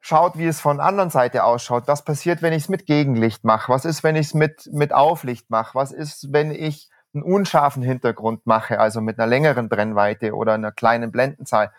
schaut, 0.00 0.38
wie 0.38 0.46
es 0.46 0.60
von 0.60 0.78
der 0.78 0.86
anderen 0.86 1.10
Seite 1.10 1.44
ausschaut. 1.44 1.84
Was 1.86 2.04
passiert, 2.04 2.42
wenn 2.42 2.52
ich 2.52 2.64
es 2.64 2.68
mit 2.68 2.86
Gegenlicht 2.86 3.44
mache? 3.44 3.72
Was 3.72 3.84
ist, 3.84 4.02
wenn 4.02 4.16
ich 4.16 4.28
es 4.28 4.34
mit, 4.34 4.68
mit 4.72 4.92
Auflicht 4.92 5.50
mache? 5.50 5.74
Was 5.74 5.92
ist, 5.92 6.32
wenn 6.32 6.50
ich 6.50 6.90
einen 7.14 7.22
unscharfen 7.22 7.82
Hintergrund 7.82 8.46
mache, 8.46 8.80
also 8.80 9.00
mit 9.00 9.18
einer 9.18 9.26
längeren 9.26 9.68
Brennweite 9.68 10.34
oder 10.34 10.54
einer 10.54 10.72
kleinen 10.72 11.10
Blendenzahl. 11.10 11.72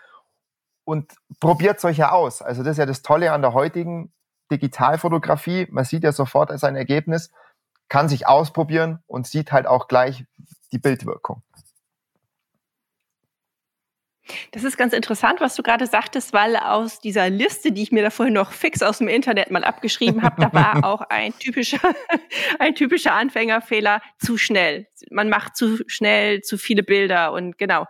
Und 0.83 1.13
probiert 1.39 1.79
solche 1.79 2.11
aus. 2.11 2.41
Also 2.41 2.63
das 2.63 2.71
ist 2.71 2.77
ja 2.79 2.85
das 2.85 3.03
Tolle 3.03 3.31
an 3.31 3.41
der 3.41 3.53
heutigen 3.53 4.11
Digitalfotografie. 4.51 5.67
Man 5.69 5.85
sieht 5.85 6.03
ja 6.03 6.11
sofort 6.11 6.57
sein 6.59 6.75
Ergebnis, 6.75 7.31
kann 7.89 8.09
sich 8.09 8.27
ausprobieren 8.27 9.03
und 9.05 9.27
sieht 9.27 9.51
halt 9.51 9.67
auch 9.67 9.87
gleich 9.87 10.25
die 10.71 10.79
Bildwirkung. 10.79 11.43
Das 14.51 14.63
ist 14.63 14.77
ganz 14.77 14.93
interessant, 14.93 15.41
was 15.41 15.55
du 15.55 15.63
gerade 15.63 15.87
sagtest, 15.87 16.33
weil 16.33 16.55
aus 16.55 16.99
dieser 16.99 17.29
Liste, 17.29 17.71
die 17.71 17.83
ich 17.83 17.91
mir 17.91 18.03
da 18.03 18.09
vorhin 18.09 18.33
noch 18.33 18.51
fix 18.51 18.81
aus 18.81 18.99
dem 18.99 19.07
Internet 19.07 19.51
mal 19.51 19.63
abgeschrieben 19.63 20.23
habe, 20.23 20.41
da 20.41 20.53
war 20.53 20.83
auch 20.85 21.01
ein 21.09 21.37
typischer, 21.37 21.79
ein 22.59 22.75
typischer 22.75 23.13
Anfängerfehler 23.13 24.01
zu 24.17 24.37
schnell. 24.37 24.87
Man 25.09 25.29
macht 25.29 25.55
zu 25.55 25.79
schnell 25.87 26.41
zu 26.41 26.57
viele 26.57 26.83
Bilder 26.83 27.31
und 27.33 27.57
genau. 27.57 27.85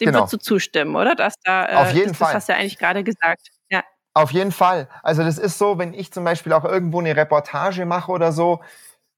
Dem 0.00 0.06
genau. 0.06 0.20
würdest 0.20 0.32
du 0.32 0.38
zustimmen, 0.38 0.96
oder? 0.96 1.14
Dass 1.14 1.34
da, 1.44 1.68
äh, 1.68 1.74
Auf 1.74 1.92
jeden 1.92 2.08
das, 2.08 2.16
Fall. 2.16 2.28
Das 2.28 2.34
hast 2.34 2.48
du 2.48 2.52
ja 2.52 2.58
eigentlich 2.58 2.78
gerade 2.78 3.04
gesagt. 3.04 3.48
Ja. 3.70 3.82
Auf 4.14 4.32
jeden 4.32 4.52
Fall. 4.52 4.88
Also 5.02 5.22
das 5.22 5.38
ist 5.38 5.58
so, 5.58 5.78
wenn 5.78 5.94
ich 5.94 6.12
zum 6.12 6.24
Beispiel 6.24 6.52
auch 6.52 6.64
irgendwo 6.64 7.00
eine 7.00 7.14
Reportage 7.14 7.86
mache 7.86 8.10
oder 8.10 8.32
so, 8.32 8.60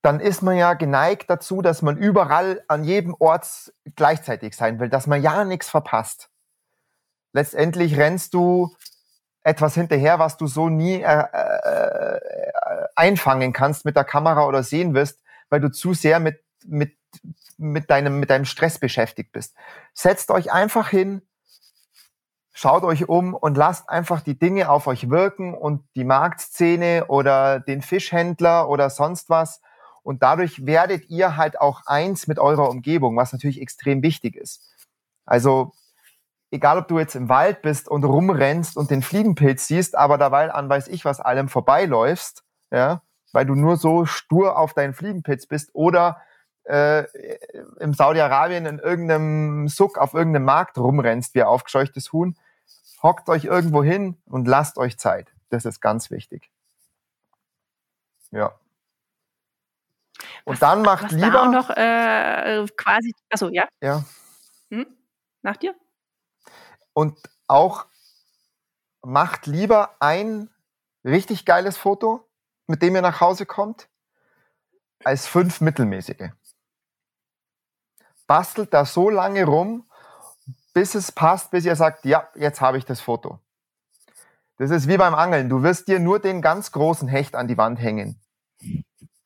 dann 0.03 0.21
ist 0.21 0.43
man 0.43 0.57
ja 0.57 0.75
geneigt 0.75 1.31
dazu, 1.31 1.63
dass 1.63 1.81
man 1.81 1.97
überall 1.97 2.63
an 2.69 2.85
jedem 2.85 3.15
Ort 3.19 3.73
gleichzeitig 3.97 4.55
sein 4.55 4.79
will, 4.79 4.91
dass 4.91 5.07
man 5.07 5.23
ja 5.23 5.45
nichts 5.45 5.71
verpasst. 5.71 6.29
Letztendlich 7.35 7.99
rennst 7.99 8.33
du 8.33 8.75
etwas 9.43 9.75
hinterher, 9.75 10.19
was 10.19 10.37
du 10.37 10.47
so 10.47 10.69
nie 10.69 11.03
äh, 11.03 11.25
äh, 11.33 12.21
einfangen 12.95 13.53
kannst 13.53 13.85
mit 13.85 13.97
der 13.97 14.05
Kamera 14.05 14.47
oder 14.47 14.63
sehen 14.63 14.95
wirst, 14.95 15.21
weil 15.51 15.61
du 15.61 15.71
zu 15.71 15.95
sehr 15.95 16.21
mit, 16.21 16.43
mit, 16.65 16.97
mit, 17.59 17.91
deinem, 17.91 18.21
mit 18.21 18.31
deinem 18.31 18.45
Stress 18.47 18.79
beschäftigt 18.79 19.33
bist. 19.33 19.55
Setzt 19.93 20.31
euch 20.31 20.53
einfach 20.53 20.89
hin, 20.89 21.23
schaut 22.53 22.85
euch 22.85 23.09
um 23.09 23.35
und 23.35 23.57
lasst 23.57 23.91
einfach 23.91 24.21
die 24.21 24.39
Dinge 24.39 24.71
auf 24.71 24.87
euch 24.87 25.11
wirken 25.11 25.55
und 25.55 25.85
die 25.97 26.05
Marktszene 26.05 27.07
oder 27.09 27.59
den 27.59 27.83
Fischhändler 27.83 28.69
oder 28.69 28.91
sonst 28.91 29.29
was 29.29 29.61
und 30.05 30.23
dadurch 30.23 30.67
werdet 30.67 31.11
ihr 31.11 31.37
halt 31.37 31.61
auch 31.61 31.83
eins 31.87 32.29
mit 32.29 32.39
eurer 32.39 32.69
Umgebung, 32.71 33.17
was 33.17 33.33
natürlich 33.33 33.61
extrem 33.61 34.03
wichtig 34.03 34.37
ist. 34.37 34.63
Also 35.27 35.73
egal, 36.55 36.79
ob 36.79 36.89
du 36.89 36.99
jetzt 36.99 37.17
im 37.17 37.29
Wald 37.29 37.61
bist 37.63 37.89
und 37.89 38.05
rumrennst 38.05 38.77
und 38.77 38.91
den 38.91 39.03
Fliegenpilz 39.03 39.67
siehst, 39.67 39.97
aber 39.97 40.17
dabei 40.17 40.53
an 40.53 40.69
weiß 40.69 40.89
ich 40.89 41.05
was 41.05 41.21
allem 41.21 41.49
vorbeiläufst, 41.49 42.45
ja, 42.71 43.03
weil 43.33 43.45
du 43.45 43.55
nur 43.55 43.77
so 43.77 44.07
stur 44.07 44.57
auf 44.57 44.73
deinen 44.73 44.95
Fliegenpilz 44.95 45.47
bist 45.47 45.71
oder 45.75 46.23
äh, 46.65 47.05
im 47.81 47.93
Saudi-Arabien 47.93 48.65
in 48.67 48.79
irgendeinem 48.79 49.69
Suck 49.69 49.99
auf 49.99 50.15
irgendeinem 50.15 50.45
Markt 50.45 50.79
rumrennst 50.79 51.35
wie 51.35 51.43
ein 51.43 51.49
aufgescheuchtes 51.49 52.13
Huhn, 52.13 52.37
hockt 53.03 53.29
euch 53.29 53.45
irgendwo 53.45 53.83
hin 53.83 54.17
und 54.27 54.49
lasst 54.49 54.79
euch 54.79 54.99
Zeit. 54.99 55.33
Das 55.51 55.65
ist 55.65 55.81
ganz 55.81 56.11
wichtig. 56.11 56.51
Ja. 58.31 58.55
Und 60.45 60.55
was, 60.55 60.61
dann 60.61 60.83
macht 60.83 61.11
lieber. 61.13 61.31
Da 61.31 61.43
auch 61.43 61.51
noch 61.51 61.71
äh, 61.71 62.67
quasi. 62.77 63.13
Achso, 63.31 63.49
ja. 63.49 63.69
Ja. 63.83 64.05
Hm? 64.71 64.87
Nach 65.43 65.57
dir? 65.57 65.75
Und 66.95 67.19
auch 67.47 67.85
macht 69.03 69.47
lieber 69.47 69.95
ein 70.01 70.49
richtig 71.05 71.45
geiles 71.45 71.77
Foto, 71.77 72.27
mit 72.67 72.81
dem 72.81 72.95
ihr 72.95 73.03
nach 73.03 73.21
Hause 73.21 73.45
kommt, 73.45 73.89
als 75.05 75.27
fünf 75.27 75.61
mittelmäßige. 75.61 76.31
Bastelt 78.27 78.73
da 78.73 78.87
so 78.87 79.11
lange 79.11 79.45
rum, 79.45 79.87
bis 80.73 80.95
es 80.95 81.13
passt, 81.13 81.51
bis 81.51 81.67
ihr 81.67 81.77
sagt, 81.77 82.07
ja, 82.07 82.27
jetzt 82.35 82.63
habe 82.63 82.79
ich 82.79 82.87
das 82.87 83.03
Foto. 83.03 83.39
Das 84.57 84.71
ist 84.71 84.89
wie 84.89 84.97
beim 84.97 85.15
Angeln. 85.15 85.51
Du 85.51 85.63
wirst 85.63 85.89
dir 85.89 85.99
nur 86.01 86.21
den 86.21 86.41
ganz 86.41 86.73
großen 86.73 87.09
Hecht 87.09 87.35
an 87.37 87.49
die 87.49 87.59
Wand 87.59 87.79
hängen 87.79 88.25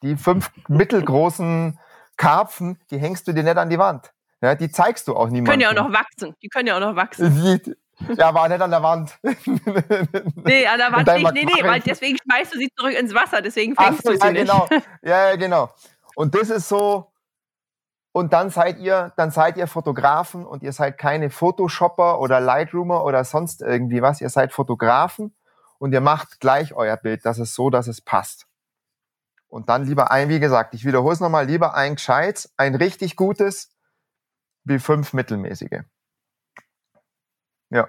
die 0.02 0.16
fünf 0.16 0.50
mittelgroßen 0.68 1.78
Karpfen, 2.16 2.80
die 2.90 2.98
hängst 2.98 3.26
du 3.28 3.32
dir 3.32 3.42
nicht 3.42 3.56
an 3.56 3.70
die 3.70 3.78
Wand. 3.78 4.12
Ja, 4.40 4.54
die 4.54 4.70
zeigst 4.70 5.08
du 5.08 5.16
auch 5.16 5.28
niemandem. 5.28 5.44
Die 5.44 5.50
können 5.50 5.60
ja 5.60 5.70
auch 5.70 5.88
noch 5.88 5.92
wachsen. 5.92 6.34
Die 6.42 6.48
können 6.48 6.68
ja 6.68 6.76
auch 6.76 6.80
noch 6.80 6.96
wachsen. 6.96 7.60
ja, 8.16 8.28
aber 8.28 8.48
nicht 8.48 8.60
an 8.60 8.70
der 8.70 8.82
Wand. 8.82 9.18
nee, 9.22 10.66
an 10.66 10.78
der 10.78 10.92
Wand 10.92 11.06
nicht. 11.08 11.32
Nee, 11.32 11.44
nee, 11.44 11.64
weil 11.64 11.80
deswegen 11.80 12.16
schmeißt 12.18 12.54
du 12.54 12.58
sie 12.58 12.68
zurück 12.76 12.94
ins 12.94 13.14
Wasser. 13.14 13.42
Deswegen 13.42 13.74
fängst 13.74 14.04
so, 14.04 14.12
du 14.12 14.16
sie 14.16 14.26
ja, 14.26 14.32
nicht. 14.32 14.42
Genau. 14.42 14.68
Ja, 15.02 15.30
ja, 15.30 15.36
genau. 15.36 15.70
Und 16.14 16.34
das 16.34 16.50
ist 16.50 16.68
so, 16.68 17.12
und 18.12 18.32
dann 18.32 18.50
seid 18.50 18.78
ihr, 18.78 19.12
dann 19.16 19.30
seid 19.30 19.56
ihr 19.56 19.66
Fotografen 19.66 20.46
und 20.46 20.62
ihr 20.62 20.72
seid 20.72 20.98
keine 20.98 21.30
Photoshopper 21.30 22.20
oder 22.20 22.40
Lightroomer 22.40 23.04
oder 23.04 23.24
sonst 23.24 23.62
irgendwie 23.62 24.02
was. 24.02 24.20
Ihr 24.20 24.30
seid 24.30 24.52
Fotografen 24.52 25.34
und 25.78 25.92
ihr 25.92 26.00
macht 26.00 26.40
gleich 26.40 26.74
euer 26.74 26.96
Bild. 26.96 27.24
Das 27.24 27.38
ist 27.38 27.54
so, 27.54 27.70
dass 27.70 27.86
es 27.86 28.00
passt. 28.00 28.46
Und 29.48 29.68
dann 29.68 29.84
lieber 29.84 30.10
ein, 30.10 30.28
wie 30.28 30.40
gesagt, 30.40 30.74
ich 30.74 30.84
wiederhole 30.84 31.14
es 31.14 31.20
nochmal, 31.20 31.46
lieber 31.46 31.74
ein 31.74 31.94
gescheites, 31.94 32.52
ein 32.56 32.74
richtig 32.74 33.16
gutes, 33.16 33.70
wie 34.64 34.78
fünf 34.78 35.12
mittelmäßige. 35.12 35.82
Ja. 37.70 37.88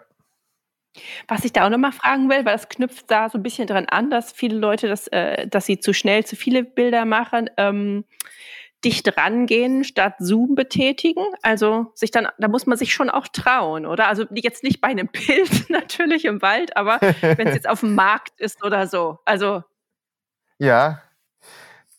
Was 1.28 1.46
ich 1.46 1.54
da 1.54 1.66
auch 1.66 1.70
nochmal 1.70 1.92
fragen 1.92 2.30
will, 2.30 2.46
weil 2.46 2.54
das 2.54 2.68
knüpft 2.68 3.10
da 3.10 3.30
so 3.30 3.38
ein 3.38 3.44
bisschen 3.44 3.68
dran 3.68 3.86
an, 3.86 4.10
dass 4.10 4.32
viele 4.32 4.58
Leute, 4.58 4.88
das, 4.88 5.08
äh, 5.08 5.48
dass 5.48 5.66
sie 5.66 5.80
zu 5.80 5.94
schnell 5.94 6.26
zu 6.26 6.36
viele 6.36 6.64
Bilder 6.64 7.06
machen, 7.06 7.50
ähm, 7.58 8.06
dicht 8.84 9.18
rangehen 9.18 9.84
statt 9.84 10.16
Zoom 10.20 10.56
betätigen. 10.56 11.24
Also 11.42 11.92
sich 11.96 12.12
dann, 12.12 12.28
da 12.38 12.48
muss 12.48 12.66
man 12.66 12.78
sich 12.78 12.94
schon 12.94 13.10
auch 13.10 13.28
trauen, 13.28 13.86
oder? 13.86 14.08
Also 14.08 14.26
jetzt 14.32 14.64
nicht 14.64 14.82
bei 14.82 14.90
einem 14.90 15.08
Bild 15.28 15.70
natürlich 15.70 16.26
im 16.26 16.42
Wald, 16.42 16.76
aber 16.76 17.00
wenn 17.02 17.48
es 17.48 17.56
jetzt 17.56 17.70
auf 17.70 17.82
dem 17.82 17.96
Markt 17.96 18.40
ist 18.40 18.64
oder 18.64 18.88
so. 18.88 19.20
Also 19.26 19.64
ja, 20.58 21.02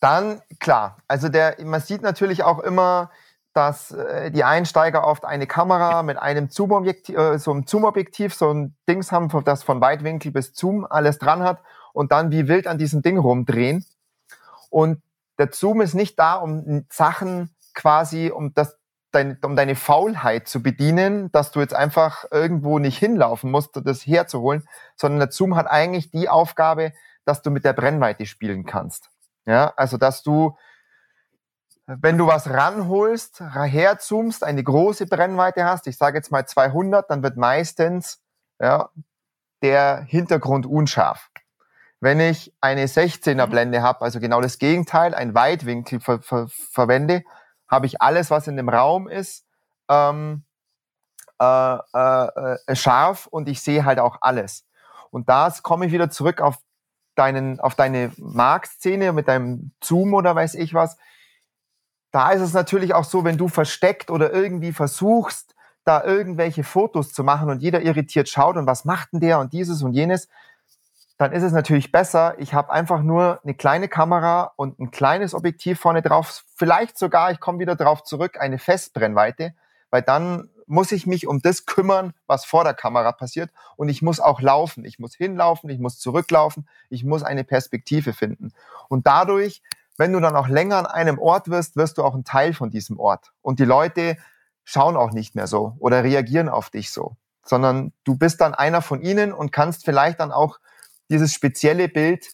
dann, 0.01 0.43
klar, 0.61 0.99
also 1.09 1.29
der, 1.29 1.57
man 1.65 1.81
sieht 1.81 2.03
natürlich 2.03 2.43
auch 2.43 2.59
immer, 2.59 3.11
dass 3.53 3.91
äh, 3.91 4.31
die 4.31 4.45
Einsteiger 4.45 5.07
oft 5.07 5.25
eine 5.25 5.47
Kamera 5.47 6.03
mit 6.03 6.19
einem 6.19 6.51
Zoom-Objektiv, 6.51 7.17
äh, 7.17 7.39
so 7.39 7.51
einem 7.51 7.67
Zoom-Objektiv, 7.67 8.35
so 8.35 8.53
ein 8.53 8.77
Dings 8.89 9.11
haben, 9.13 9.29
das 9.45 9.63
von 9.63 9.81
Weitwinkel 9.81 10.31
bis 10.31 10.55
Zoom 10.55 10.87
alles 10.89 11.19
dran 11.19 11.43
hat 11.43 11.61
und 11.93 12.13
dann 12.13 12.31
wie 12.31 12.49
wild 12.49 12.67
an 12.67 12.79
diesem 12.79 13.03
Ding 13.03 13.19
rumdrehen. 13.19 13.85
Und 14.69 15.03
der 15.39 15.51
Zoom 15.53 15.81
ist 15.81 15.95
nicht 15.95 16.19
da, 16.19 16.35
um 16.35 16.87
Sachen 16.91 17.55
quasi, 17.75 18.31
um 18.31 18.55
das, 18.55 18.79
dein, 19.11 19.39
um 19.43 19.57
deine 19.57 19.75
Faulheit 19.75 20.47
zu 20.47 20.63
bedienen, 20.63 21.33
dass 21.33 21.51
du 21.51 21.61
jetzt 21.61 21.75
einfach 21.75 22.25
irgendwo 22.31 22.79
nicht 22.79 22.99
hinlaufen 22.99 23.51
musst, 23.51 23.81
das 23.85 24.07
herzuholen, 24.07 24.69
sondern 24.97 25.19
der 25.21 25.33
Zoom 25.33 25.57
hat 25.57 25.67
eigentlich 25.67 26.11
die 26.11 26.29
Aufgabe, 26.29 26.93
dass 27.25 27.43
du 27.43 27.51
mit 27.51 27.65
der 27.65 27.73
Brennweite 27.73 28.27
spielen 28.27 28.65
kannst. 28.65 29.11
Ja, 29.47 29.73
also 29.77 29.97
dass 29.97 30.23
du, 30.23 30.57
wenn 32.01 32.19
du 32.19 32.27
was 32.27 32.49
ranholst, 32.49 33.41
herzoomst, 33.41 34.45
eine 34.45 34.63
große 34.63 35.07
Brennweite 35.07 35.65
hast, 35.65 35.87
ich 35.87 35.97
sage 35.97 36.19
jetzt 36.19 36.31
mal 36.31 36.47
200, 36.47 37.11
dann 37.11 37.23
wird 37.23 37.37
meistens 37.37 38.23
ja, 38.61 38.91
der 39.63 40.03
Hintergrund 40.03 40.67
unscharf. 40.67 41.31
Wenn 42.01 42.21
ich 42.21 42.55
eine 42.61 42.87
16er 42.87 43.47
mhm. 43.47 43.51
Blende 43.51 43.83
habe, 43.83 44.03
also 44.03 44.21
genau 44.21 44.41
das 44.41 44.59
Gegenteil, 44.59 45.15
ein 45.15 45.35
Weitwinkel 45.35 46.01
ver 46.01 46.23
ver 46.23 46.49
verwende, 46.49 47.25
habe 47.69 47.87
ich 47.87 48.01
alles, 48.01 48.31
was 48.31 48.47
in 48.47 48.57
dem 48.57 48.69
Raum 48.69 49.09
ist, 49.09 49.47
ähm, 49.89 50.45
äh, 51.41 51.75
äh, 51.75 52.57
äh 52.67 52.77
scharf 52.77 53.27
und 53.27 53.49
ich 53.49 53.61
sehe 53.63 53.85
halt 53.85 53.99
auch 53.99 54.19
alles. 54.21 54.67
Und 55.11 55.29
da 55.29 55.53
komme 55.63 55.87
ich 55.87 55.93
wieder 55.93 56.11
zurück 56.11 56.41
auf 56.41 56.59
deinen, 57.17 57.61
auf 57.61 57.75
deine 57.75 58.13
Marktszene 58.17 59.13
mit 59.13 59.29
deinem 59.29 59.73
Zoom 59.83 60.15
oder 60.15 60.35
weiß 60.35 60.55
ich 60.55 60.73
was, 60.73 60.97
da 62.11 62.31
ist 62.31 62.41
es 62.41 62.53
natürlich 62.53 62.95
auch 62.95 63.05
so, 63.05 63.25
wenn 63.25 63.39
du 63.39 63.49
versteckt 63.49 64.11
oder 64.11 64.33
irgendwie 64.33 64.73
versuchst, 64.73 65.55
da 65.85 66.05
irgendwelche 66.05 66.65
Fotos 66.65 67.13
zu 67.13 67.25
machen 67.25 67.51
und 67.51 67.63
jeder 67.63 67.83
irritiert 67.83 68.29
schaut 68.29 68.57
und 68.57 68.67
was 68.67 68.85
macht 68.85 69.13
denn 69.13 69.21
der 69.21 69.39
und 69.39 69.53
dieses 69.53 69.83
und 69.83 69.95
jenes, 69.95 70.29
dann 71.17 71.33
ist 71.33 71.43
es 71.43 71.53
natürlich 71.53 71.93
besser, 71.93 72.35
ich 72.39 72.55
habe 72.55 72.73
einfach 72.73 73.03
nur 73.03 73.41
eine 73.45 73.55
kleine 73.55 73.89
Kamera 73.89 74.53
und 74.57 74.79
ein 74.79 74.91
kleines 74.91 75.35
Objektiv 75.35 75.79
vorne 75.79 76.03
drauf, 76.03 76.45
vielleicht 76.57 76.99
sogar, 76.99 77.31
ich 77.31 77.41
komme 77.41 77.59
wieder 77.59 77.77
drauf 77.77 78.05
zurück, 78.05 78.39
eine 78.41 78.59
Festbrennweite, 78.59 79.55
weil 79.91 80.03
dann 80.03 80.49
muss 80.71 80.93
ich 80.93 81.05
mich 81.05 81.27
um 81.27 81.43
das 81.43 81.67
kümmern, 81.67 82.15
was 82.29 82.45
vor 82.45 82.63
der 82.63 82.75
Kamera 82.75 83.11
passiert. 83.11 83.51
Und 83.77 83.89
ich 83.89 84.03
muss 84.03 84.21
auch 84.21 84.41
laufen. 84.41 84.85
Ich 84.85 85.01
muss 85.01 85.17
hinlaufen, 85.17 85.69
ich 85.69 85.81
muss 85.81 85.99
zurücklaufen, 85.99 86.69
ich 86.91 87.03
muss 87.03 87.25
eine 87.25 87.43
Perspektive 87.43 88.13
finden. 88.13 88.53
Und 88.89 89.09
dadurch, 89.09 89.63
wenn 90.01 90.15
du 90.15 90.21
dann 90.21 90.35
auch 90.35 90.49
länger 90.49 90.79
an 90.79 90.87
einem 90.87 91.19
Ort 91.19 91.51
wirst, 91.51 91.77
wirst 91.77 91.99
du 91.99 92.03
auch 92.03 92.15
ein 92.15 92.25
Teil 92.25 92.55
von 92.55 92.71
diesem 92.71 92.99
Ort. 92.99 93.33
Und 93.43 93.61
die 93.61 93.67
Leute 93.67 94.17
schauen 94.65 94.97
auch 94.97 95.13
nicht 95.13 95.35
mehr 95.35 95.47
so 95.47 95.77
oder 95.79 96.03
reagieren 96.03 96.49
auf 96.49 96.71
dich 96.71 96.91
so, 96.91 97.19
sondern 97.45 97.93
du 98.05 98.17
bist 98.17 98.41
dann 98.41 98.55
einer 98.55 98.81
von 98.81 99.03
ihnen 99.03 99.31
und 99.31 99.53
kannst 99.53 99.85
vielleicht 99.85 100.19
dann 100.19 100.33
auch 100.33 100.59
dieses 101.11 101.35
spezielle 101.35 101.87
Bild 101.87 102.33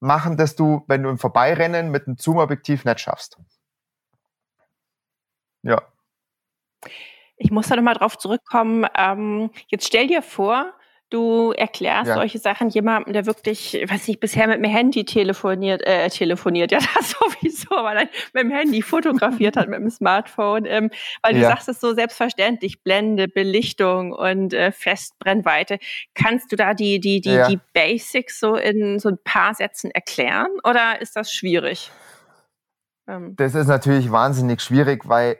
machen, 0.00 0.36
das 0.36 0.56
du, 0.56 0.82
wenn 0.88 1.04
du 1.04 1.08
im 1.08 1.18
Vorbeirennen 1.18 1.92
mit 1.92 2.08
einem 2.08 2.16
Zoom-Objektiv 2.16 2.84
nicht 2.84 2.98
schaffst. 2.98 3.38
Ja. 5.62 5.80
Ich 7.36 7.52
muss 7.52 7.68
da 7.68 7.76
nochmal 7.76 7.94
drauf 7.94 8.18
zurückkommen. 8.18 8.84
Ähm, 8.98 9.50
jetzt 9.68 9.86
stell 9.86 10.08
dir 10.08 10.22
vor, 10.22 10.72
du 11.10 11.52
erklärst 11.52 12.08
ja. 12.08 12.14
solche 12.14 12.38
Sachen 12.38 12.68
jemandem, 12.68 13.12
der 13.12 13.26
wirklich, 13.26 13.74
weiß 13.74 14.08
nicht, 14.08 14.18
bisher 14.18 14.48
mit 14.48 14.56
dem 14.56 14.64
Handy 14.64 15.04
telefoniert, 15.04 15.86
äh, 15.86 16.08
telefoniert, 16.08 16.72
ja, 16.72 16.78
das 16.78 17.10
sowieso, 17.10 17.76
aber 17.76 17.94
dann 17.94 18.08
mit 18.32 18.44
dem 18.44 18.50
Handy 18.50 18.82
fotografiert 18.82 19.56
hat, 19.56 19.68
mit 19.68 19.78
dem 19.78 19.90
Smartphone, 19.90 20.64
ähm, 20.66 20.90
weil 21.22 21.34
du 21.34 21.40
ja. 21.40 21.48
sagst 21.48 21.68
es 21.68 21.80
so 21.80 21.94
selbstverständlich, 21.94 22.82
Blende, 22.82 23.28
Belichtung 23.28 24.12
und 24.12 24.52
äh, 24.52 24.72
Festbrennweite. 24.72 25.78
Kannst 26.14 26.50
du 26.50 26.56
da 26.56 26.74
die, 26.74 26.98
die, 26.98 27.20
die, 27.20 27.30
ja. 27.30 27.48
die 27.48 27.60
Basics 27.72 28.40
so 28.40 28.56
in 28.56 28.98
so 28.98 29.10
ein 29.10 29.18
paar 29.22 29.54
Sätzen 29.54 29.90
erklären 29.92 30.50
oder 30.64 31.00
ist 31.00 31.14
das 31.14 31.32
schwierig? 31.32 31.90
Ähm. 33.08 33.34
Das 33.36 33.54
ist 33.54 33.68
natürlich 33.68 34.10
wahnsinnig 34.10 34.60
schwierig, 34.60 35.08
weil 35.08 35.38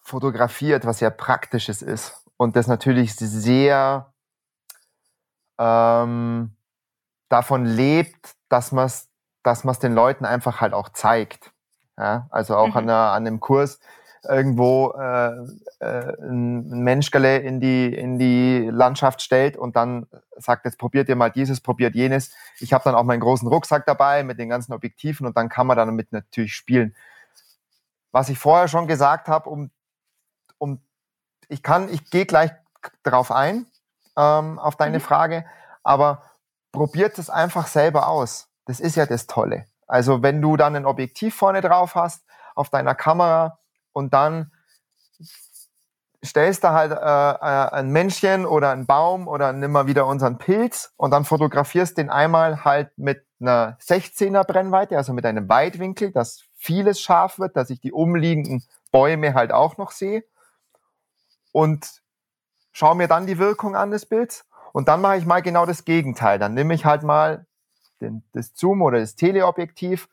Fotografie 0.00 0.72
etwas 0.72 1.00
sehr 1.00 1.10
Praktisches 1.10 1.82
ist 1.82 2.24
und 2.36 2.56
das 2.56 2.68
natürlich 2.68 3.14
sehr 3.14 4.09
ähm, 5.60 6.56
davon 7.28 7.64
lebt, 7.64 8.34
dass 8.48 8.72
man 8.72 8.86
es 8.86 9.10
dass 9.42 9.64
man's 9.64 9.78
den 9.78 9.94
Leuten 9.94 10.24
einfach 10.24 10.60
halt 10.60 10.74
auch 10.74 10.90
zeigt. 10.90 11.52
Ja? 11.96 12.26
Also 12.30 12.56
auch 12.56 12.68
mhm. 12.68 12.76
an, 12.76 12.84
einer, 12.84 13.12
an 13.12 13.26
einem 13.26 13.40
Kurs 13.40 13.80
irgendwo 14.28 14.92
äh, 14.92 15.30
äh, 15.78 16.14
ein 16.20 16.68
Menschgele 16.68 17.38
in 17.38 17.58
die, 17.58 17.94
in 17.94 18.18
die 18.18 18.68
Landschaft 18.70 19.22
stellt 19.22 19.56
und 19.56 19.76
dann 19.76 20.06
sagt, 20.36 20.66
jetzt 20.66 20.78
probiert 20.78 21.08
ihr 21.08 21.16
mal 21.16 21.30
dieses, 21.30 21.62
probiert 21.62 21.94
jenes. 21.94 22.30
Ich 22.58 22.74
habe 22.74 22.84
dann 22.84 22.94
auch 22.94 23.04
meinen 23.04 23.20
großen 23.20 23.48
Rucksack 23.48 23.86
dabei 23.86 24.22
mit 24.22 24.38
den 24.38 24.50
ganzen 24.50 24.74
Objektiven 24.74 25.26
und 25.26 25.38
dann 25.38 25.48
kann 25.48 25.66
man 25.66 25.78
damit 25.78 26.12
natürlich 26.12 26.54
spielen. 26.54 26.94
Was 28.12 28.28
ich 28.28 28.38
vorher 28.38 28.68
schon 28.68 28.86
gesagt 28.86 29.28
habe, 29.28 29.48
um, 29.48 29.70
um 30.58 30.82
ich 31.48 31.62
kann, 31.62 31.88
ich 31.88 32.10
gehe 32.10 32.26
gleich 32.26 32.50
darauf 33.02 33.32
ein, 33.32 33.64
ähm, 34.20 34.58
auf 34.58 34.76
deine 34.76 34.98
mhm. 34.98 35.02
Frage, 35.02 35.44
aber 35.82 36.22
probiert 36.72 37.18
es 37.18 37.30
einfach 37.30 37.66
selber 37.66 38.08
aus. 38.08 38.48
Das 38.66 38.80
ist 38.80 38.96
ja 38.96 39.06
das 39.06 39.26
Tolle. 39.26 39.66
Also 39.86 40.22
wenn 40.22 40.40
du 40.40 40.56
dann 40.56 40.76
ein 40.76 40.86
Objektiv 40.86 41.34
vorne 41.34 41.60
drauf 41.60 41.94
hast 41.94 42.24
auf 42.54 42.70
deiner 42.70 42.94
Kamera 42.94 43.58
und 43.92 44.14
dann 44.14 44.52
stellst 46.24 46.62
du 46.64 46.70
halt 46.70 46.92
äh, 46.92 46.94
äh, 46.94 47.70
ein 47.72 47.90
Männchen 47.90 48.44
oder 48.44 48.70
einen 48.70 48.86
Baum 48.86 49.26
oder 49.26 49.52
nimm 49.52 49.72
mal 49.72 49.86
wieder 49.86 50.06
unseren 50.06 50.38
Pilz 50.38 50.92
und 50.96 51.12
dann 51.12 51.24
fotografierst 51.24 51.96
den 51.96 52.10
einmal 52.10 52.64
halt 52.64 52.96
mit 52.98 53.24
einer 53.40 53.78
16er 53.80 54.44
Brennweite, 54.44 54.98
also 54.98 55.14
mit 55.14 55.24
einem 55.24 55.48
Weitwinkel, 55.48 56.12
dass 56.12 56.44
vieles 56.56 57.00
scharf 57.00 57.38
wird, 57.38 57.56
dass 57.56 57.70
ich 57.70 57.80
die 57.80 57.92
umliegenden 57.92 58.62
Bäume 58.92 59.32
halt 59.32 59.50
auch 59.50 59.78
noch 59.78 59.92
sehe 59.92 60.22
und 61.52 62.02
schaue 62.72 62.96
mir 62.96 63.08
dann 63.08 63.26
die 63.26 63.38
Wirkung 63.38 63.76
an 63.76 63.90
des 63.90 64.06
Bilds 64.06 64.44
und 64.72 64.88
dann 64.88 65.00
mache 65.00 65.16
ich 65.16 65.26
mal 65.26 65.42
genau 65.42 65.66
das 65.66 65.84
Gegenteil. 65.84 66.38
Dann 66.38 66.54
nehme 66.54 66.74
ich 66.74 66.84
halt 66.84 67.02
mal 67.02 67.46
den, 68.00 68.22
das 68.32 68.52
Zoom 68.54 68.82
oder 68.82 69.00
das 69.00 69.16
Teleobjektiv 69.16 70.08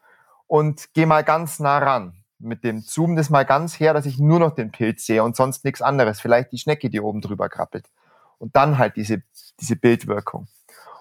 und 0.47 0.93
gehe 0.93 1.07
mal 1.07 1.23
ganz 1.23 1.59
nah 1.59 1.77
ran. 1.77 2.13
Mit 2.39 2.63
dem 2.63 2.81
Zoom 2.81 3.15
das 3.15 3.29
mal 3.29 3.45
ganz 3.45 3.79
her, 3.79 3.93
dass 3.93 4.05
ich 4.05 4.19
nur 4.19 4.39
noch 4.39 4.53
den 4.53 4.71
Pilz 4.71 5.05
sehe 5.05 5.23
und 5.23 5.35
sonst 5.35 5.65
nichts 5.65 5.81
anderes. 5.81 6.19
Vielleicht 6.21 6.51
die 6.51 6.59
Schnecke, 6.59 6.89
die 6.89 7.01
oben 7.01 7.21
drüber 7.21 7.49
krabbelt. 7.49 7.89
Und 8.37 8.55
dann 8.55 8.77
halt 8.77 8.95
diese, 8.95 9.23
diese 9.59 9.75
Bildwirkung. 9.75 10.47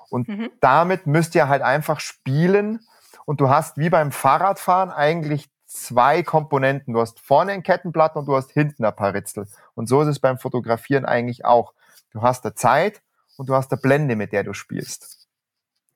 Und 0.09 0.29
mhm. 0.29 0.51
damit 0.61 1.07
müsst 1.07 1.35
ihr 1.35 1.49
halt 1.49 1.63
einfach 1.63 2.01
spielen. 2.01 2.81
Und 3.27 3.41
du 3.41 3.51
hast 3.51 3.77
wie 3.77 3.91
beim 3.91 4.13
Fahrradfahren 4.13 4.91
eigentlich 4.91 5.51
zwei 5.85 6.23
Komponenten. 6.23 6.95
Du 6.95 7.01
hast 7.01 7.21
vorne 7.21 7.53
ein 7.53 7.63
Kettenblatt 7.63 8.17
und 8.17 8.27
du 8.27 8.37
hast 8.37 8.51
hinten 8.53 8.85
ein 8.85 8.97
paar 8.97 9.15
Ritzel. 9.15 9.49
Und 9.75 9.89
so 9.89 10.03
ist 10.03 10.09
es 10.09 10.19
beim 10.19 10.39
Fotografieren 10.39 11.05
eigentlich 11.05 11.45
auch. 11.45 11.73
Du 12.11 12.23
hast 12.23 12.45
der 12.45 12.55
Zeit 12.55 13.03
und 13.37 13.49
du 13.49 13.55
hast 13.55 13.69
der 13.69 13.77
Blende, 13.77 14.17
mit 14.17 14.33
der 14.33 14.45
du 14.45 14.53
spielst. 14.53 15.29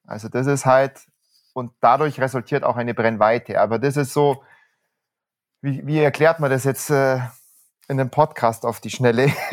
Also 0.07 0.29
das 0.29 0.47
ist 0.47 0.67
halt, 0.67 1.01
und 1.53 1.73
dadurch 1.81 2.21
resultiert 2.21 2.65
auch 2.65 2.77
eine 2.77 2.95
Brennweite. 2.95 3.61
Aber 3.61 3.79
das 3.79 3.97
ist 3.97 4.13
so, 4.13 4.43
wie, 5.63 5.87
wie 5.87 5.99
erklärt 5.99 6.41
man 6.41 6.51
das 6.51 6.65
jetzt 6.65 6.91
äh, 6.91 7.17
in 7.89 8.01
einem 8.01 8.11
Podcast 8.11 8.65
auf 8.65 8.81
die 8.81 8.91
Schnelle? 8.91 9.33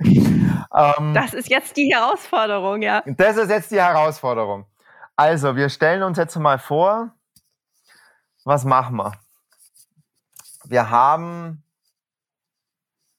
ähm, 0.00 1.14
das 1.14 1.34
ist 1.34 1.48
jetzt 1.48 1.76
die 1.76 1.94
Herausforderung, 1.94 2.82
ja. 2.82 3.02
Das 3.06 3.36
ist 3.36 3.50
jetzt 3.50 3.70
die 3.70 3.80
Herausforderung. 3.80 4.66
Also, 5.16 5.56
wir 5.56 5.68
stellen 5.68 6.02
uns 6.02 6.18
jetzt 6.18 6.36
mal 6.36 6.58
vor, 6.58 7.14
was 8.44 8.64
machen 8.64 8.96
wir? 8.96 9.12
Wir 10.64 10.90
haben, 10.90 11.62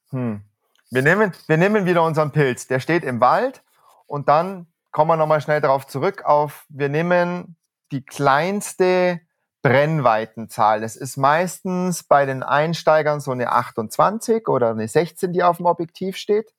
hm, 0.10 0.44
wir 0.92 1.02
nehmen, 1.02 1.32
wir 1.48 1.58
nehmen 1.58 1.86
wieder 1.86 2.04
unseren 2.04 2.32
Pilz. 2.32 2.68
Der 2.68 2.80
steht 2.80 3.04
im 3.04 3.20
Wald 3.20 3.64
und 4.06 4.30
dann 4.30 4.68
kommen 4.92 5.10
wir 5.10 5.18
nochmal 5.18 5.42
schnell 5.42 5.60
darauf 5.60 5.88
zurück 5.88 6.24
auf, 6.24 6.66
wir 6.70 6.88
nehmen 6.88 7.58
die 7.92 8.06
kleinste 8.06 9.22
Brennweitenzahl. 9.64 10.82
Das 10.82 10.96
ist 10.96 11.18
meistens 11.18 12.04
bei 12.04 12.26
den 12.26 12.44
Einsteigern 12.44 13.20
so 13.20 13.32
eine 13.32 13.52
28 13.52 14.48
oder 14.48 14.70
eine 14.70 14.88
16, 14.88 15.34
die 15.34 15.42
auf 15.42 15.58
dem 15.58 15.66
Objektiv 15.66 16.18
steht. 16.18 16.54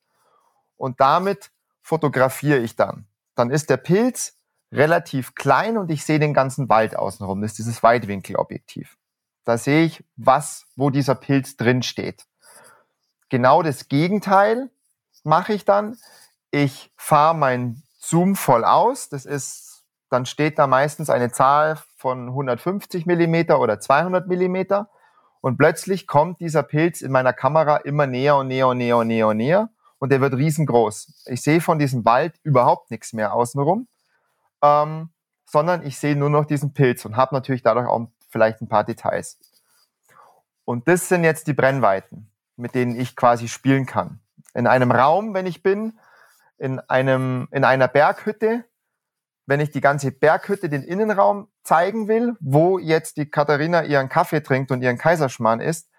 Und 0.75 0.99
damit 0.99 1.51
fotografiere 1.81 2.59
ich 2.59 2.75
dann. 2.75 3.07
Dann 3.35 3.51
ist 3.51 3.69
der 3.69 3.77
Pilz 3.77 4.37
relativ 4.71 5.35
klein 5.35 5.77
und 5.77 5.91
ich 5.91 6.03
sehe 6.03 6.19
den 6.19 6.33
ganzen 6.33 6.67
Wald 6.67 6.95
außenrum. 6.95 7.41
Das 7.41 7.51
ist 7.51 7.59
dieses 7.59 7.83
Weitwinkelobjektiv. 7.83 8.97
Da 9.45 9.57
sehe 9.57 9.85
ich, 9.85 10.03
was, 10.17 10.65
wo 10.75 10.89
dieser 10.89 11.15
Pilz 11.15 11.55
drin 11.55 11.83
steht. 11.83 12.25
Genau 13.29 13.61
das 13.61 13.87
Gegenteil 13.87 14.69
mache 15.23 15.53
ich 15.53 15.65
dann 15.65 15.97
ich 16.55 16.89
fahre 16.95 17.35
mein 17.35 17.83
Zoom 17.99 18.35
voll 18.35 18.63
aus. 18.63 19.09
Das 19.09 19.25
ist, 19.25 19.83
dann 20.09 20.25
steht 20.25 20.57
da 20.57 20.67
meistens 20.67 21.09
eine 21.09 21.29
Zahl 21.29 21.77
von 21.97 22.29
150 22.29 23.05
Millimeter 23.05 23.59
oder 23.59 23.79
200 23.79 24.27
Millimeter. 24.27 24.89
Und 25.41 25.57
plötzlich 25.57 26.07
kommt 26.07 26.39
dieser 26.39 26.63
Pilz 26.63 27.01
in 27.01 27.11
meiner 27.11 27.33
Kamera 27.33 27.77
immer 27.77 28.07
näher 28.07 28.37
und 28.37 28.47
näher 28.47 28.69
und 28.69 28.77
näher 28.77 28.97
und 28.97 29.07
näher 29.07 29.27
und 29.27 29.37
näher. 29.37 29.69
Und 29.99 30.13
der 30.13 30.21
wird 30.21 30.33
riesengroß. 30.33 31.25
Ich 31.25 31.41
sehe 31.41 31.59
von 31.59 31.77
diesem 31.77 32.05
Wald 32.05 32.35
überhaupt 32.43 32.89
nichts 32.89 33.11
mehr 33.11 33.33
außenrum, 33.33 33.87
ähm, 34.61 35.09
sondern 35.45 35.85
ich 35.85 35.99
sehe 35.99 36.15
nur 36.15 36.29
noch 36.29 36.45
diesen 36.45 36.73
Pilz 36.73 37.03
und 37.03 37.17
habe 37.17 37.35
natürlich 37.35 37.63
dadurch 37.63 37.87
auch 37.87 38.07
vielleicht 38.27 38.61
ein 38.61 38.67
paar 38.67 38.83
Details. 38.83 39.39
Und 40.65 40.87
das 40.87 41.07
sind 41.09 41.23
jetzt 41.23 41.47
die 41.47 41.53
Brennweiten, 41.53 42.31
mit 42.55 42.75
denen 42.75 42.99
ich 42.99 43.15
quasi 43.15 43.47
spielen 43.47 43.85
kann. 43.85 44.19
In 44.53 44.67
einem 44.67 44.91
Raum, 44.91 45.33
wenn 45.33 45.45
ich 45.45 45.63
bin, 45.63 45.99
in, 46.57 46.79
einem, 46.79 47.47
in 47.51 47.63
einer 47.63 47.87
Berghütte, 47.87 48.65
wenn 49.45 49.59
ich 49.59 49.71
die 49.71 49.81
ganze 49.81 50.11
Berghütte, 50.11 50.69
den 50.69 50.81
Innenraum 50.81 51.49
zeigen 51.63 52.07
will, 52.07 52.35
wo 52.39 52.79
jetzt 52.79 53.17
die 53.17 53.29
Katharina 53.29 53.83
ihren 53.83 54.09
Kaffee 54.09 54.41
trinkt 54.41 54.71
und 54.71 54.81
ihren 54.81 54.97
Kaiserschmarrn 54.97 55.61
isst, 55.61 55.89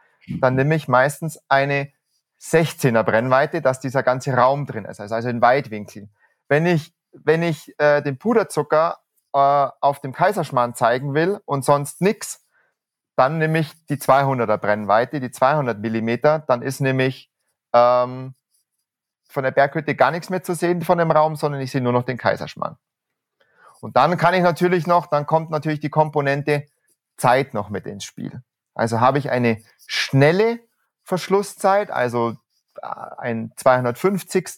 dann 0.41 0.57
nehme 0.57 0.75
ich 0.75 0.89
meistens 0.89 1.39
eine 1.49 1.93
16er 2.41 3.03
Brennweite, 3.05 3.63
dass 3.63 3.81
dieser 3.81 4.03
ganze 4.03 4.35
Raum 4.35 4.67
drin 4.67 4.85
ist, 4.85 5.01
also 5.01 5.29
in 5.29 5.41
Weitwinkel. 5.41 6.09
Wenn 6.49 6.67
ich, 6.67 6.95
wenn 7.13 7.43
ich 7.43 7.75
äh, 7.79 8.03
den 8.03 8.19
Puderzucker 8.19 8.99
äh, 9.37 9.71
auf 9.83 10.01
dem 10.01 10.15
Kaiserschmarrn 10.15 10.75
zeigen 10.75 11.13
will 11.13 11.43
und 11.45 11.63
sonst 11.63 12.01
nix, 12.01 12.43
dann 13.17 13.37
nehme 13.37 13.59
ich 13.59 13.73
die 13.87 13.97
200er 13.97 14.57
Brennweite, 14.57 15.21
die 15.21 15.31
200 15.31 15.79
Millimeter, 15.79 16.39
dann 16.39 16.63
ist 16.63 16.81
nämlich 16.81 17.31
ähm, 17.75 18.35
von 19.29 19.45
der 19.45 19.51
Berghütte 19.51 19.95
gar 19.95 20.11
nichts 20.11 20.31
mehr 20.31 20.43
zu 20.43 20.55
sehen 20.55 20.81
von 20.81 20.97
dem 20.97 21.11
Raum, 21.11 21.37
sondern 21.37 21.61
ich 21.61 21.71
sehe 21.71 21.83
nur 21.83 21.93
noch 21.93 22.05
den 22.05 22.17
Kaiserschmarrn. 22.17 22.79
Und 23.83 23.99
dann 23.99 24.17
kann 24.17 24.33
ich 24.33 24.43
natürlich 24.43 24.87
noch, 24.87 25.07
dann 25.07 25.27
kommt 25.27 25.51
natürlich 25.51 25.81
die 25.81 25.91
Komponente 25.91 26.67
Zeit 27.19 27.53
noch 27.53 27.69
mit 27.69 27.85
ins 27.85 28.05
Spiel. 28.05 28.43
Also 28.75 29.01
habe 29.01 29.19
ich 29.19 29.31
eine 29.31 29.63
schnelle 29.87 30.61
Verschlusszeit, 31.05 31.91
also 31.91 32.37
ein 32.83 33.53
250 33.57 34.49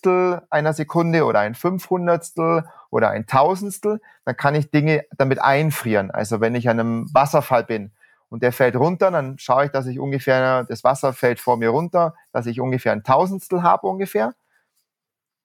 einer 0.50 0.72
Sekunde 0.72 1.24
oder 1.24 1.40
ein 1.40 1.54
500 1.54 2.64
oder 2.90 3.10
ein 3.10 3.26
Tausendstel, 3.26 4.00
dann 4.24 4.36
kann 4.36 4.54
ich 4.54 4.70
Dinge 4.70 5.04
damit 5.16 5.40
einfrieren. 5.40 6.10
Also 6.10 6.40
wenn 6.40 6.54
ich 6.54 6.68
an 6.68 6.80
einem 6.80 7.14
Wasserfall 7.14 7.64
bin 7.64 7.92
und 8.28 8.42
der 8.42 8.52
fällt 8.52 8.76
runter, 8.76 9.10
dann 9.10 9.38
schaue 9.38 9.66
ich, 9.66 9.70
dass 9.70 9.86
ich 9.86 9.98
ungefähr, 9.98 10.64
das 10.64 10.84
Wasser 10.84 11.12
fällt 11.12 11.40
vor 11.40 11.56
mir 11.56 11.70
runter, 11.70 12.14
dass 12.32 12.46
ich 12.46 12.60
ungefähr 12.60 12.92
ein 12.92 13.04
Tausendstel 13.04 13.62
habe 13.62 13.86
ungefähr 13.86 14.34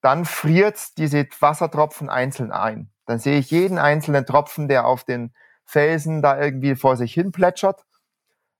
dann 0.03 0.25
friert 0.25 0.97
diese 0.97 1.25
Wassertropfen 1.39 2.09
einzeln 2.09 2.51
ein. 2.51 2.89
Dann 3.05 3.19
sehe 3.19 3.39
ich 3.39 3.49
jeden 3.51 3.77
einzelnen 3.77 4.25
Tropfen, 4.25 4.67
der 4.67 4.86
auf 4.86 5.05
den 5.05 5.33
Felsen 5.63 6.21
da 6.21 6.39
irgendwie 6.39 6.75
vor 6.75 6.97
sich 6.97 7.13
hin 7.13 7.31
plätschert. 7.31 7.86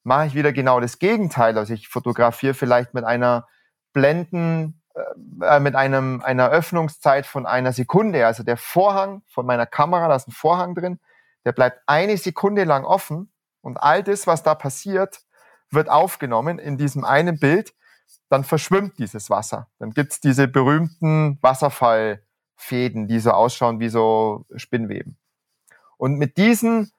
Mache 0.04 0.28
ich 0.28 0.36
wieder 0.36 0.54
genau 0.54 0.80
das 0.80 1.00
Gegenteil. 1.00 1.58
Also 1.58 1.74
ich 1.74 1.90
fotografiere 1.90 2.54
vielleicht 2.54 2.94
mit 2.94 3.04
einer 3.04 3.46
Blenden, 3.94 4.82
äh, 5.42 5.60
mit 5.60 5.76
einem, 5.76 6.22
einer 6.22 6.50
Öffnungszeit 6.50 7.26
von 7.26 7.46
einer 7.46 7.74
Sekunde. 7.74 8.26
Also 8.26 8.44
der 8.44 8.58
Vorhang 8.58 9.22
von 9.28 9.46
meiner 9.46 9.66
Kamera, 9.66 10.08
da 10.08 10.16
ist 10.16 10.28
ein 10.28 10.32
Vorhang 10.32 10.76
drin, 10.76 11.00
der 11.46 11.52
bleibt 11.52 11.82
eine 11.88 12.18
Sekunde 12.18 12.64
lang 12.64 12.84
offen 12.84 13.32
und 13.62 13.78
all 13.78 14.04
das, 14.04 14.28
was 14.28 14.44
da 14.44 14.56
passiert, 14.56 15.22
wird 15.70 15.90
aufgenommen 15.90 16.60
in 16.60 16.78
diesem 16.78 17.06
einen 17.06 17.40
Bild 17.40 17.74
dann 18.30 18.44
verschwimmt 18.44 18.98
dieses 18.98 19.30
Wasser. 19.30 19.70
Dann 19.80 19.92
gibt's 19.92 20.20
diese 20.20 20.48
berühmten 20.48 21.38
Wasserfallfotos, 21.42 22.24
Fäden, 22.56 23.08
die 23.08 23.20
so 23.20 23.32
ausschauen 23.32 23.80
wie 23.80 23.90
so 23.90 24.46
Spinnweben. 24.56 25.18
Und 25.98 26.18
mit 26.18 26.38
diesen 26.38 26.92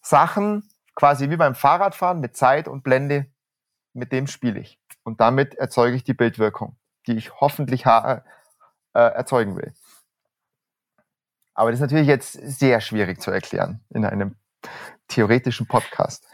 Sachen, 0.00 0.68
quasi 0.94 1.30
wie 1.30 1.36
beim 1.36 1.54
Fahrradfahren, 1.54 2.20
mit 2.20 2.36
Zeit 2.36 2.66
und 2.66 2.82
Blende, 2.82 3.26
mit 3.92 4.10
dem 4.12 4.26
spiele 4.26 4.60
ich. 4.60 4.80
Und 5.04 5.20
damit 5.20 5.54
erzeuge 5.54 5.96
ich 5.96 6.04
die 6.04 6.14
Bildwirkung, 6.14 6.76
die 7.06 7.16
ich 7.16 7.40
hoffentlich 7.40 7.86
äh, 7.86 8.20
erzeugen 8.92 9.56
will. 9.56 9.74
Aber 11.54 11.70
das 11.70 11.78
ist 11.78 11.82
natürlich 11.82 12.08
jetzt 12.08 12.32
sehr 12.32 12.80
schwierig 12.80 13.20
zu 13.20 13.30
erklären 13.30 13.84
in 13.90 14.04
einem 14.04 14.36
theoretischen 15.08 15.66
Podcast. 15.66 16.26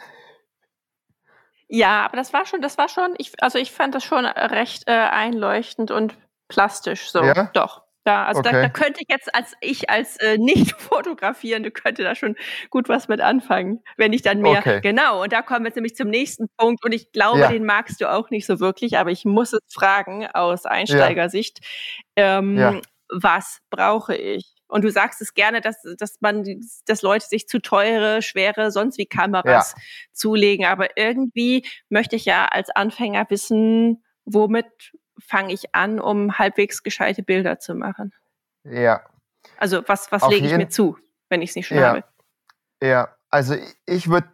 Ja, 1.67 2.05
aber 2.05 2.17
das 2.17 2.33
war 2.33 2.47
schon, 2.47 2.63
das 2.63 2.79
war 2.79 2.89
schon, 2.89 3.15
ich, 3.19 3.33
also 3.43 3.59
ich 3.59 3.73
fand 3.73 3.95
das 3.95 4.05
schon 4.05 4.25
recht 4.25 4.85
äh, 4.87 4.93
einleuchtend 4.93 5.91
und 5.91 6.17
plastisch 6.49 7.11
so. 7.11 7.23
Ja? 7.23 7.51
Doch. 7.53 7.83
Da, 8.09 8.25
also 8.25 8.41
okay. 8.41 8.53
da, 8.53 8.63
da, 8.63 8.69
könnte 8.71 9.03
ich 9.03 9.07
jetzt 9.11 9.35
als 9.35 9.53
ich 9.61 9.91
als 9.91 10.17
äh, 10.17 10.39
nicht 10.39 10.73
fotografierende 10.81 11.71
könnte 11.71 12.05
da 12.05 12.15
schon 12.15 12.37
gut 12.71 12.89
was 12.89 13.07
mit 13.07 13.21
anfangen, 13.21 13.83
wenn 13.99 14.15
ich 14.15 14.23
dann 14.23 14.41
mehr 14.41 14.61
okay. 14.61 14.81
genau 14.81 15.23
und 15.23 15.31
da 15.31 15.43
kommen 15.43 15.61
wir 15.61 15.69
jetzt 15.69 15.77
nämlich 15.77 15.95
zum 15.95 16.09
nächsten 16.09 16.47
Punkt 16.57 16.83
und 16.87 16.93
ich 16.93 17.13
glaube, 17.13 17.41
ja. 17.41 17.49
den 17.51 17.67
magst 17.67 18.01
du 18.01 18.11
auch 18.11 18.31
nicht 18.31 18.47
so 18.47 18.61
wirklich, 18.61 18.97
aber 18.97 19.11
ich 19.11 19.27
muss 19.27 19.53
es 19.53 19.61
fragen 19.71 20.27
aus 20.27 20.65
Einsteigersicht, 20.65 21.59
ja. 22.17 22.39
Ähm, 22.39 22.57
ja. 22.57 22.81
was 23.11 23.59
brauche 23.69 24.17
ich? 24.17 24.55
Und 24.69 24.85
du 24.85 24.91
sagst 24.91 25.21
es 25.21 25.35
gerne, 25.35 25.61
dass, 25.61 25.83
dass 25.99 26.17
man, 26.21 26.47
dass 26.87 27.03
Leute 27.03 27.27
sich 27.27 27.47
zu 27.47 27.59
teure, 27.59 28.23
schwere, 28.23 28.71
sonst 28.71 28.97
wie 28.97 29.07
Kameras 29.07 29.75
ja. 29.77 29.83
zulegen. 30.13 30.65
Aber 30.67 30.97
irgendwie 30.97 31.67
möchte 31.91 32.17
ich 32.17 32.25
ja 32.25 32.47
als 32.47 32.69
Anfänger 32.71 33.27
wissen, 33.29 34.03
womit 34.27 34.93
fange 35.19 35.53
ich 35.53 35.75
an, 35.75 36.01
um 36.01 36.39
halbwegs 36.39 36.83
gescheite 36.83 37.23
Bilder 37.23 37.59
zu 37.59 37.75
machen. 37.75 38.13
Ja. 38.65 39.03
Also 39.57 39.83
was, 39.87 40.11
was 40.13 40.29
lege 40.29 40.47
ich 40.47 40.57
mir 40.57 40.69
zu, 40.69 40.99
wenn 41.29 41.43
ich 41.43 41.51
es 41.51 41.57
nicht 41.57 41.67
schon 41.69 41.79
ja. 41.79 41.89
habe? 41.89 42.05
Ja, 42.83 43.09
also 43.31 43.57
ich 43.87 44.09
würde, 44.09 44.29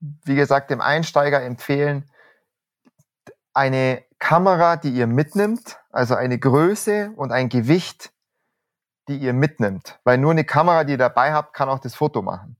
wie 0.00 0.34
gesagt, 0.34 0.70
dem 0.70 0.80
Einsteiger 0.80 1.42
empfehlen, 1.42 2.10
eine 3.54 4.04
Kamera, 4.18 4.76
die 4.76 4.90
ihr 4.90 5.06
mitnimmt, 5.06 5.78
also 5.90 6.14
eine 6.14 6.38
Größe 6.38 7.12
und 7.16 7.32
ein 7.32 7.48
Gewicht, 7.48 8.12
die 9.08 9.16
ihr 9.16 9.32
mitnimmt. 9.32 9.98
Weil 10.04 10.18
nur 10.18 10.32
eine 10.32 10.44
Kamera, 10.44 10.84
die 10.84 10.92
ihr 10.92 10.98
dabei 10.98 11.32
habt, 11.32 11.54
kann 11.54 11.68
auch 11.68 11.78
das 11.78 11.94
Foto 11.94 12.22
machen. 12.22 12.56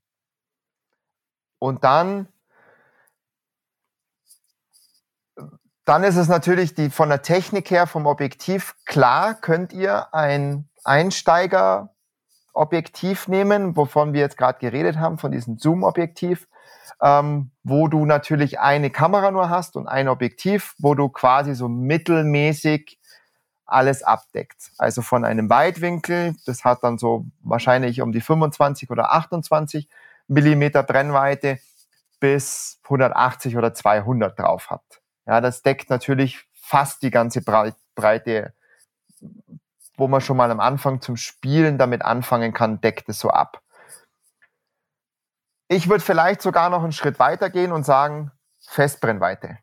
Und 1.58 1.84
dann, 1.84 2.28
dann 5.86 6.02
ist 6.02 6.16
es 6.16 6.28
natürlich 6.28 6.74
die, 6.74 6.90
von 6.90 7.08
der 7.08 7.22
Technik 7.22 7.70
her, 7.70 7.86
vom 7.86 8.04
Objektiv, 8.06 8.74
klar 8.84 9.34
könnt 9.34 9.72
ihr 9.72 10.12
ein 10.12 10.68
Einsteiger-Objektiv 10.82 13.28
nehmen, 13.28 13.76
wovon 13.76 14.12
wir 14.12 14.20
jetzt 14.20 14.36
gerade 14.36 14.58
geredet 14.58 14.98
haben, 14.98 15.16
von 15.16 15.30
diesem 15.30 15.58
Zoom-Objektiv, 15.58 16.48
ähm, 17.00 17.52
wo 17.62 17.86
du 17.86 18.04
natürlich 18.04 18.58
eine 18.58 18.90
Kamera 18.90 19.30
nur 19.30 19.48
hast 19.48 19.76
und 19.76 19.86
ein 19.86 20.08
Objektiv, 20.08 20.74
wo 20.78 20.96
du 20.96 21.08
quasi 21.08 21.54
so 21.54 21.68
mittelmäßig 21.68 22.98
alles 23.64 24.02
abdeckt. 24.02 24.72
Also 24.78 25.02
von 25.02 25.24
einem 25.24 25.48
Weitwinkel, 25.48 26.34
das 26.46 26.64
hat 26.64 26.82
dann 26.82 26.98
so 26.98 27.26
wahrscheinlich 27.42 28.00
um 28.00 28.10
die 28.10 28.20
25 28.20 28.90
oder 28.90 29.12
28 29.12 29.88
Millimeter 30.26 30.82
Brennweite 30.82 31.60
bis 32.18 32.80
180 32.84 33.56
oder 33.56 33.72
200 33.72 34.36
drauf 34.36 34.70
habt. 34.70 35.00
Ja, 35.26 35.40
das 35.40 35.62
deckt 35.62 35.90
natürlich 35.90 36.46
fast 36.54 37.02
die 37.02 37.10
ganze 37.10 37.42
Breite, 37.42 38.54
wo 39.96 40.08
man 40.08 40.20
schon 40.20 40.36
mal 40.36 40.50
am 40.50 40.60
Anfang 40.60 41.00
zum 41.00 41.16
Spielen 41.16 41.78
damit 41.78 42.02
anfangen 42.02 42.52
kann, 42.52 42.80
deckt 42.80 43.08
es 43.08 43.18
so 43.18 43.30
ab. 43.30 43.62
Ich 45.68 45.88
würde 45.88 46.04
vielleicht 46.04 46.42
sogar 46.42 46.70
noch 46.70 46.82
einen 46.82 46.92
Schritt 46.92 47.18
weiter 47.18 47.50
gehen 47.50 47.72
und 47.72 47.84
sagen 47.84 48.30
Festbrennweite. 48.60 49.58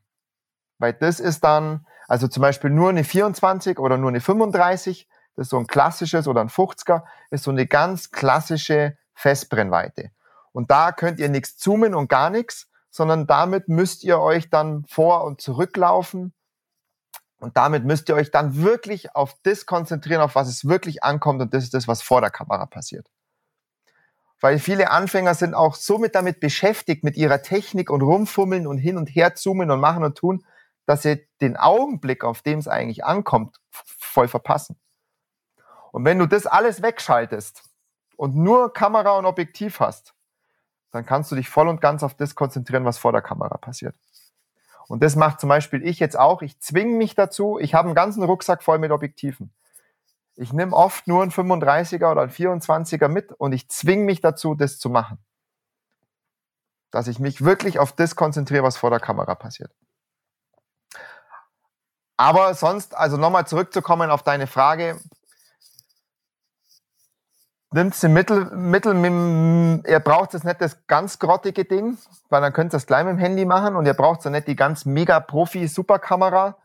Weil 0.79 0.93
das 0.93 1.19
ist 1.19 1.43
dann, 1.43 1.85
also 2.07 2.27
zum 2.27 2.41
Beispiel 2.41 2.69
nur 2.69 2.89
eine 2.89 3.03
24 3.05 3.79
oder 3.79 3.97
nur 3.97 4.09
eine 4.09 4.19
35, 4.19 5.07
das 5.35 5.45
ist 5.45 5.49
so 5.49 5.57
ein 5.57 5.67
klassisches 5.67 6.27
oder 6.27 6.41
ein 6.41 6.49
50er, 6.49 7.03
ist 7.31 7.43
so 7.43 7.51
eine 7.51 7.67
ganz 7.67 8.11
klassische 8.11 8.97
Festbrennweite. 9.13 10.11
Und 10.51 10.71
da 10.71 10.91
könnt 10.91 11.19
ihr 11.19 11.29
nichts 11.29 11.57
zoomen 11.57 11.95
und 11.95 12.09
gar 12.09 12.29
nichts, 12.29 12.69
sondern 12.93 13.25
damit 13.25 13.69
müsst 13.69 14.03
ihr 14.03 14.19
euch 14.19 14.51
dann 14.51 14.85
vor- 14.85 15.23
und 15.23 15.41
zurücklaufen. 15.41 16.31
Und 17.39 17.57
damit 17.57 17.85
müsst 17.85 18.07
ihr 18.07 18.15
euch 18.15 18.29
dann 18.29 18.61
wirklich 18.61 19.15
auf 19.15 19.35
das 19.41 19.65
konzentrieren, 19.65 20.21
auf 20.21 20.35
was 20.35 20.47
es 20.47 20.65
wirklich 20.67 21.03
ankommt. 21.03 21.41
Und 21.41 21.55
das 21.55 21.63
ist 21.63 21.73
das, 21.73 21.87
was 21.87 22.03
vor 22.03 22.21
der 22.21 22.29
Kamera 22.29 22.67
passiert. 22.67 23.09
Weil 24.39 24.59
viele 24.59 24.91
Anfänger 24.91 25.33
sind 25.33 25.55
auch 25.55 25.73
somit 25.73 26.13
damit 26.13 26.39
beschäftigt, 26.39 27.03
mit 27.03 27.17
ihrer 27.17 27.41
Technik 27.41 27.89
und 27.89 28.03
rumfummeln 28.03 28.67
und 28.67 28.77
hin 28.77 28.97
und 28.97 29.07
her 29.07 29.33
zoomen 29.33 29.71
und 29.71 29.79
machen 29.79 30.03
und 30.03 30.15
tun, 30.15 30.45
dass 30.85 31.01
sie 31.01 31.27
den 31.41 31.57
Augenblick, 31.57 32.23
auf 32.23 32.43
dem 32.43 32.59
es 32.59 32.67
eigentlich 32.67 33.03
ankommt, 33.03 33.59
voll 33.71 34.27
verpassen. 34.27 34.79
Und 35.91 36.05
wenn 36.05 36.19
du 36.19 36.27
das 36.27 36.45
alles 36.45 36.83
wegschaltest 36.83 37.63
und 38.17 38.35
nur 38.35 38.71
Kamera 38.71 39.17
und 39.17 39.25
Objektiv 39.25 39.79
hast, 39.79 40.13
dann 40.93 41.05
kannst 41.05 41.31
du 41.31 41.35
dich 41.35 41.49
voll 41.49 41.67
und 41.67 41.81
ganz 41.81 42.03
auf 42.03 42.13
das 42.13 42.35
konzentrieren, 42.35 42.85
was 42.85 42.99
vor 42.99 43.11
der 43.11 43.23
Kamera 43.23 43.57
passiert. 43.57 43.95
Und 44.87 45.01
das 45.01 45.15
macht 45.15 45.39
zum 45.39 45.49
Beispiel 45.49 45.85
ich 45.85 45.99
jetzt 45.99 46.17
auch. 46.17 46.43
Ich 46.43 46.59
zwinge 46.59 46.95
mich 46.95 47.15
dazu. 47.15 47.57
Ich 47.59 47.73
habe 47.73 47.87
einen 47.87 47.95
ganzen 47.95 48.21
Rucksack 48.21 48.61
voll 48.61 48.77
mit 48.77 48.91
Objektiven. 48.91 49.51
Ich 50.35 50.53
nehme 50.53 50.75
oft 50.75 51.07
nur 51.07 51.23
einen 51.23 51.31
35er 51.31 52.11
oder 52.11 52.21
einen 52.21 52.31
24er 52.31 53.07
mit 53.07 53.31
und 53.31 53.53
ich 53.53 53.69
zwinge 53.69 54.03
mich 54.03 54.21
dazu, 54.21 54.53
das 54.53 54.77
zu 54.77 54.89
machen. 54.89 55.17
Dass 56.91 57.07
ich 57.07 57.17
mich 57.17 57.43
wirklich 57.43 57.79
auf 57.79 57.93
das 57.93 58.15
konzentriere, 58.15 58.63
was 58.63 58.77
vor 58.77 58.91
der 58.91 58.99
Kamera 58.99 59.33
passiert. 59.33 59.71
Aber 62.17 62.53
sonst, 62.53 62.95
also 62.95 63.17
nochmal 63.17 63.47
zurückzukommen 63.47 64.11
auf 64.11 64.21
deine 64.21 64.45
Frage, 64.45 64.99
nimmt 67.73 67.95
sie 67.95 68.09
Mittel, 68.09 68.45
Mittel 68.55 68.93
mit, 68.93 69.87
ihr 69.87 69.99
braucht 69.99 70.33
das 70.33 70.43
nicht 70.43 70.61
das 70.61 70.85
ganz 70.87 71.19
grottige 71.19 71.65
Ding, 71.65 71.97
weil 72.29 72.41
dann 72.41 72.53
könnt 72.53 72.69
ihr 72.69 72.77
das 72.77 72.87
gleich 72.87 73.03
mit 73.03 73.13
dem 73.13 73.19
Handy 73.19 73.45
machen 73.45 73.75
und 73.75 73.85
ihr 73.85 73.93
braucht 73.93 74.21
so 74.21 74.29
nicht 74.29 74.47
die 74.47 74.55
ganz 74.55 74.85
mega 74.85 75.19
Profi-Superkamera, 75.19 76.57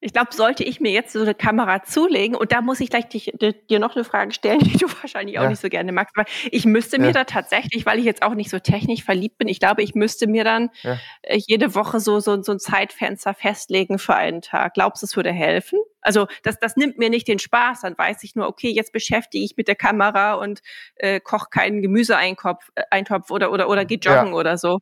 Ich 0.01 0.13
glaube, 0.13 0.33
sollte 0.33 0.63
ich 0.63 0.79
mir 0.79 0.91
jetzt 0.91 1.11
so 1.11 1.21
eine 1.21 1.35
Kamera 1.35 1.83
zulegen, 1.83 2.37
und 2.37 2.53
da 2.53 2.61
muss 2.61 2.79
ich 2.79 2.89
gleich 2.89 3.09
dich, 3.09 3.33
dir 3.69 3.79
noch 3.79 3.95
eine 3.95 4.05
Frage 4.05 4.31
stellen, 4.31 4.59
die 4.59 4.77
du 4.77 4.87
wahrscheinlich 5.01 5.39
auch 5.39 5.43
ja. 5.43 5.49
nicht 5.49 5.59
so 5.59 5.67
gerne 5.67 5.91
magst, 5.91 6.15
weil 6.15 6.25
ich 6.51 6.63
müsste 6.63 6.99
mir 6.99 7.07
ja. 7.07 7.11
da 7.11 7.23
tatsächlich, 7.25 7.85
weil 7.85 7.99
ich 7.99 8.05
jetzt 8.05 8.23
auch 8.23 8.33
nicht 8.33 8.49
so 8.49 8.59
technisch 8.59 9.03
verliebt 9.03 9.37
bin, 9.37 9.49
ich 9.49 9.59
glaube, 9.59 9.83
ich 9.83 9.95
müsste 9.95 10.27
mir 10.27 10.45
dann 10.45 10.69
ja. 10.83 10.97
Äh, 11.23 11.39
jede 11.45 11.75
Woche 11.75 11.99
so, 11.99 12.21
so, 12.21 12.41
so 12.41 12.53
ein 12.53 12.59
Zeitfenster 12.59 13.33
festlegen 13.33 13.99
für 13.99 14.15
einen 14.15 14.41
Tag. 14.41 14.75
Glaubst 14.75 15.03
du, 15.03 15.05
es 15.05 15.17
würde 15.17 15.33
helfen? 15.33 15.79
Also 16.01 16.27
das, 16.43 16.59
das 16.59 16.75
nimmt 16.75 16.97
mir 16.97 17.09
nicht 17.09 17.27
den 17.27 17.39
Spaß, 17.39 17.81
dann 17.81 17.97
weiß 17.97 18.23
ich 18.23 18.35
nur, 18.35 18.47
okay, 18.47 18.71
jetzt 18.71 18.93
beschäftige 18.93 19.43
ich 19.43 19.57
mit 19.57 19.67
der 19.67 19.75
Kamera 19.75 20.33
und 20.33 20.61
äh, 20.95 21.19
koche 21.19 21.49
keinen 21.49 21.81
Gemüseeintopf 21.81 22.71
äh, 22.75 22.83
Eintopf 22.91 23.31
oder, 23.31 23.51
oder, 23.51 23.69
oder 23.69 23.85
geh 23.85 23.95
joggen 23.95 24.33
oder 24.33 24.57
so. 24.57 24.79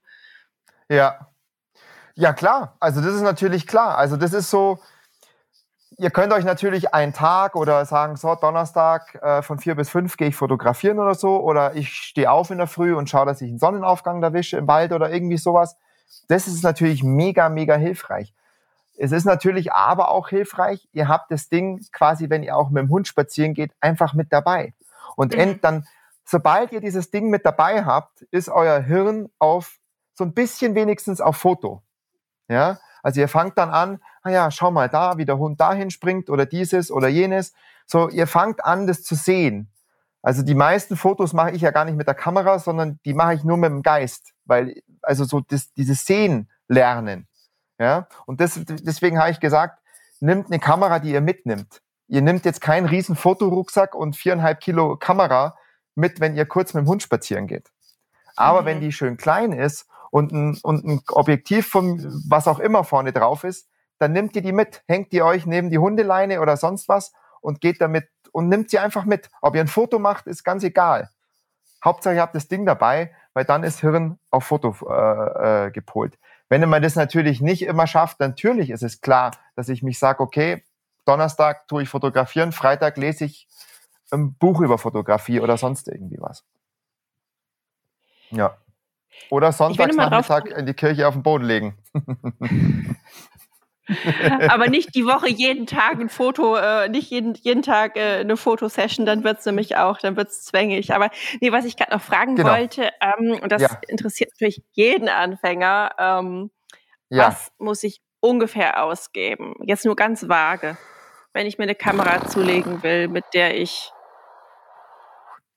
Ja. 0.90 1.28
Ja, 2.16 2.34
klar. 2.34 2.76
Also 2.80 3.02
das 3.02 3.14
ist 3.14 3.22
natürlich 3.22 3.68
klar. 3.68 3.98
Also 3.98 4.18
das 4.18 4.34
ist 4.34 4.50
so, 4.50 4.80
ihr 5.98 6.10
könnt 6.10 6.34
euch 6.34 6.46
natürlich 6.46 6.94
einen 6.94 7.14
Tag 7.14 7.56
oder 7.56 7.86
sagen, 7.86 8.16
so 8.16 8.34
Donnerstag 8.36 9.16
äh, 9.22 9.42
von 9.44 9.60
vier 9.60 9.76
bis 9.76 9.90
fünf 9.90 10.18
gehe 10.18 10.30
ich 10.30 10.36
fotografieren 10.36 11.00
oder 11.00 11.14
so. 11.14 11.40
Oder 11.40 11.76
ich 11.76 11.90
stehe 11.90 12.32
auf 12.32 12.50
in 12.50 12.58
der 12.58 12.68
Früh 12.68 12.96
und 12.96 13.10
schaue, 13.10 13.26
dass 13.26 13.42
ich 13.42 13.50
einen 13.50 13.60
Sonnenaufgang 13.60 14.24
erwische 14.24 14.58
im 14.58 14.68
Wald 14.68 14.94
oder 14.94 15.12
irgendwie 15.12 15.38
sowas. 15.38 15.78
Das 16.28 16.48
ist 16.48 16.64
natürlich 16.64 17.04
mega, 17.04 17.50
mega 17.50 17.76
hilfreich. 17.76 18.34
Es 18.98 19.12
ist 19.12 19.26
natürlich 19.26 19.72
aber 19.74 20.10
auch 20.10 20.30
hilfreich, 20.30 20.88
ihr 20.92 21.08
habt 21.08 21.32
das 21.32 21.50
Ding 21.50 21.86
quasi, 21.92 22.30
wenn 22.30 22.44
ihr 22.44 22.58
auch 22.58 22.70
mit 22.70 22.82
dem 22.82 22.90
Hund 22.90 23.08
spazieren 23.08 23.54
geht, 23.54 23.72
einfach 23.80 24.14
mit 24.14 24.34
dabei. 24.34 24.74
Und 25.16 25.36
mhm. 25.38 25.62
dann, 25.62 25.88
sobald 26.26 26.72
ihr 26.72 26.82
dieses 26.82 27.12
Ding 27.12 27.30
mit 27.30 27.46
dabei 27.46 27.86
habt, 27.86 28.24
ist 28.32 28.50
euer 28.50 28.80
Hirn 28.80 29.30
auf 29.40 29.78
so 30.14 30.24
ein 30.24 30.34
bisschen 30.34 30.74
wenigstens 30.74 31.22
auf 31.22 31.38
Foto. 31.38 31.84
Ja, 32.48 32.80
also 33.04 33.22
ihr 33.22 33.28
fangt 33.28 33.58
dann 33.58 33.70
an, 33.70 34.00
ah 34.24 34.30
ja, 34.30 34.52
schau 34.52 34.72
mal 34.72 34.90
da, 34.90 35.18
wie 35.18 35.26
der 35.26 35.38
Hund 35.38 35.62
dahin 35.62 35.92
springt 35.92 36.30
oder 36.30 36.46
dieses 36.46 36.92
oder 36.92 37.08
jenes. 37.08 37.54
So, 37.86 38.10
ihr 38.10 38.26
fangt 38.26 38.66
an, 38.66 38.88
das 38.88 39.04
zu 39.04 39.16
sehen. 39.16 39.72
Also 40.22 40.42
die 40.42 40.56
meisten 40.56 40.98
Fotos 40.98 41.34
mache 41.34 41.52
ich 41.52 41.62
ja 41.62 41.72
gar 41.72 41.86
nicht 41.86 41.96
mit 41.96 42.08
der 42.08 42.16
Kamera, 42.16 42.60
sondern 42.60 43.00
die 43.06 43.14
mache 43.14 43.36
ich 43.36 43.44
nur 43.44 43.58
mit 43.58 43.70
dem 43.70 43.84
Geist, 43.84 44.34
weil 44.46 44.82
also 45.02 45.24
so 45.24 45.42
das, 45.42 45.72
dieses 45.74 46.06
Sehen 46.06 46.50
lernen. 46.68 47.28
Ja, 47.80 48.08
und 48.26 48.42
das, 48.42 48.60
deswegen 48.66 49.20
habe 49.20 49.32
ich 49.32 49.40
gesagt, 49.40 49.80
nimmt 50.20 50.48
eine 50.48 50.60
Kamera, 50.60 51.00
die 51.00 51.12
ihr 51.12 51.22
mitnimmt. 51.22 51.82
Ihr 52.08 52.22
nehmt 52.22 52.46
jetzt 52.46 52.62
keinen 52.62 52.88
riesen 52.88 53.16
Fotorucksack 53.16 53.94
und 53.94 54.16
viereinhalb 54.16 54.62
Kilo 54.62 54.96
Kamera 54.98 55.58
mit, 55.96 56.20
wenn 56.20 56.36
ihr 56.36 56.46
kurz 56.46 56.74
mit 56.74 56.86
dem 56.86 56.88
Hund 56.88 57.04
spazieren 57.04 57.48
geht. 57.48 57.70
Aber 58.36 58.62
mhm. 58.62 58.66
wenn 58.66 58.82
die 58.82 58.92
schön 58.92 59.18
klein 59.18 59.52
ist 59.52 59.88
und 60.12 60.32
ein, 60.32 60.58
und 60.64 60.86
ein 60.86 61.02
Objektiv 61.10 61.68
von 61.68 62.24
was 62.30 62.48
auch 62.48 62.60
immer 62.60 62.84
vorne 62.84 63.12
drauf 63.12 63.44
ist, 63.44 63.68
dann 64.00 64.14
nimmt 64.14 64.36
ihr 64.36 64.42
die 64.42 64.52
mit, 64.52 64.84
hängt 64.88 65.12
ihr 65.12 65.26
euch 65.26 65.46
neben 65.46 65.70
die 65.70 65.80
Hundeleine 65.80 66.40
oder 66.40 66.56
sonst 66.56 66.88
was 66.88 67.14
und 67.42 67.62
geht 67.62 67.82
damit 67.82 68.08
und 68.32 68.48
nimmt 68.48 68.70
sie 68.70 68.80
einfach 68.80 69.06
mit. 69.06 69.30
Ob 69.42 69.56
ihr 69.56 69.62
ein 69.62 69.68
Foto 69.68 70.00
macht, 70.00 70.28
ist 70.28 70.44
ganz 70.44 70.64
egal. 70.64 71.10
Hauptsache, 71.84 72.16
ihr 72.16 72.22
habt 72.22 72.36
das 72.36 72.48
Ding 72.48 72.66
dabei, 72.66 73.14
weil 73.34 73.46
dann 73.46 73.64
ist 73.64 73.82
Hirn 73.82 74.20
auf 74.32 74.46
Foto 74.46 74.76
äh, 74.90 75.68
äh, 75.68 75.72
gepolt. 75.72 76.18
Wenn 76.50 76.68
man 76.70 76.82
das 76.82 76.96
natürlich 76.96 77.42
nicht 77.42 77.62
immer 77.64 77.88
schafft, 77.88 78.20
natürlich 78.20 78.70
ist 78.70 78.84
es 78.84 79.02
klar, 79.02 79.32
dass 79.56 79.70
ich 79.70 79.84
mich 79.84 80.00
sage, 80.00 80.22
okay, 80.22 80.64
Donnerstag 81.06 81.68
tue 81.68 81.84
ich 81.84 81.90
fotografieren, 81.90 82.52
Freitag 82.52 82.98
lese 82.98 83.26
ich 83.26 83.48
ein 84.12 84.34
Buch 84.34 84.62
über 84.62 84.78
Fotografie 84.78 85.40
oder 85.40 85.58
sonst 85.58 85.88
irgendwie 85.88 86.20
was. 86.20 86.46
Ja. 88.32 88.58
Oder 89.30 89.52
Sonntagsnachmittag 89.52 90.46
in 90.46 90.66
die 90.66 90.74
Kirche 90.74 91.08
auf 91.08 91.14
den 91.14 91.24
Boden 91.24 91.46
legen. 91.46 91.78
Aber 94.50 94.68
nicht 94.68 94.96
die 94.96 95.06
Woche 95.06 95.30
jeden 95.30 95.66
Tag 95.66 96.00
ein 96.00 96.10
Foto, 96.10 96.56
äh, 96.56 96.90
nicht 96.90 97.10
jeden, 97.10 97.34
jeden 97.36 97.62
Tag 97.62 97.96
äh, 97.96 98.20
eine 98.20 98.38
Fotosession, 98.38 99.06
dann 99.06 99.24
wird's 99.24 99.46
nämlich 99.46 99.78
auch, 99.78 99.98
dann 100.00 100.18
wird's 100.18 100.44
zwängig. 100.44 100.94
Aber 100.94 101.10
nee, 101.40 101.52
was 101.52 101.66
ich 101.66 101.78
gerade 101.78 101.94
noch 101.94 102.02
fragen 102.02 102.36
genau. 102.36 102.50
wollte, 102.50 102.92
ähm, 103.02 103.40
und 103.42 103.52
das 103.52 103.62
ja. 103.62 103.80
interessiert 103.88 104.32
natürlich 104.32 104.64
jeden 104.72 105.10
Anfänger, 105.10 105.92
ähm, 105.98 106.52
ja. 107.10 107.28
was 107.28 107.52
muss 107.58 107.84
ich 107.84 108.02
ungefähr 108.20 108.84
ausgeben? 108.84 109.56
Jetzt 109.64 109.86
nur 109.86 109.96
ganz 109.96 110.28
vage, 110.28 110.78
wenn 111.34 111.48
ich 111.48 111.58
mir 111.58 111.64
eine 111.64 111.76
Kamera 111.76 112.28
zulegen 112.28 112.84
will, 112.84 113.08
mit 113.08 113.26
der 113.34 113.58
ich 113.58 113.92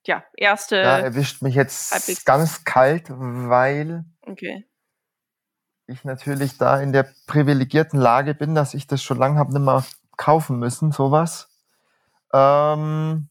ja, 0.05 0.23
erste. 0.35 0.77
Ja, 0.77 0.99
erwischt 0.99 1.41
mich 1.41 1.53
jetzt 1.53 2.25
ganz 2.25 2.63
kalt, 2.63 3.05
weil 3.09 4.05
okay 4.25 4.65
ich 5.87 6.03
natürlich 6.05 6.57
da 6.57 6.79
in 6.79 6.93
der 6.93 7.07
privilegierten 7.27 7.99
Lage 7.99 8.33
bin, 8.33 8.55
dass 8.55 8.73
ich 8.73 8.87
das 8.87 9.03
schon 9.03 9.17
lange 9.17 9.37
habe 9.37 9.53
nicht 9.53 9.61
mehr 9.61 9.83
kaufen 10.17 10.59
müssen, 10.59 10.91
sowas. 10.91 11.49
Ähm, 12.33 13.29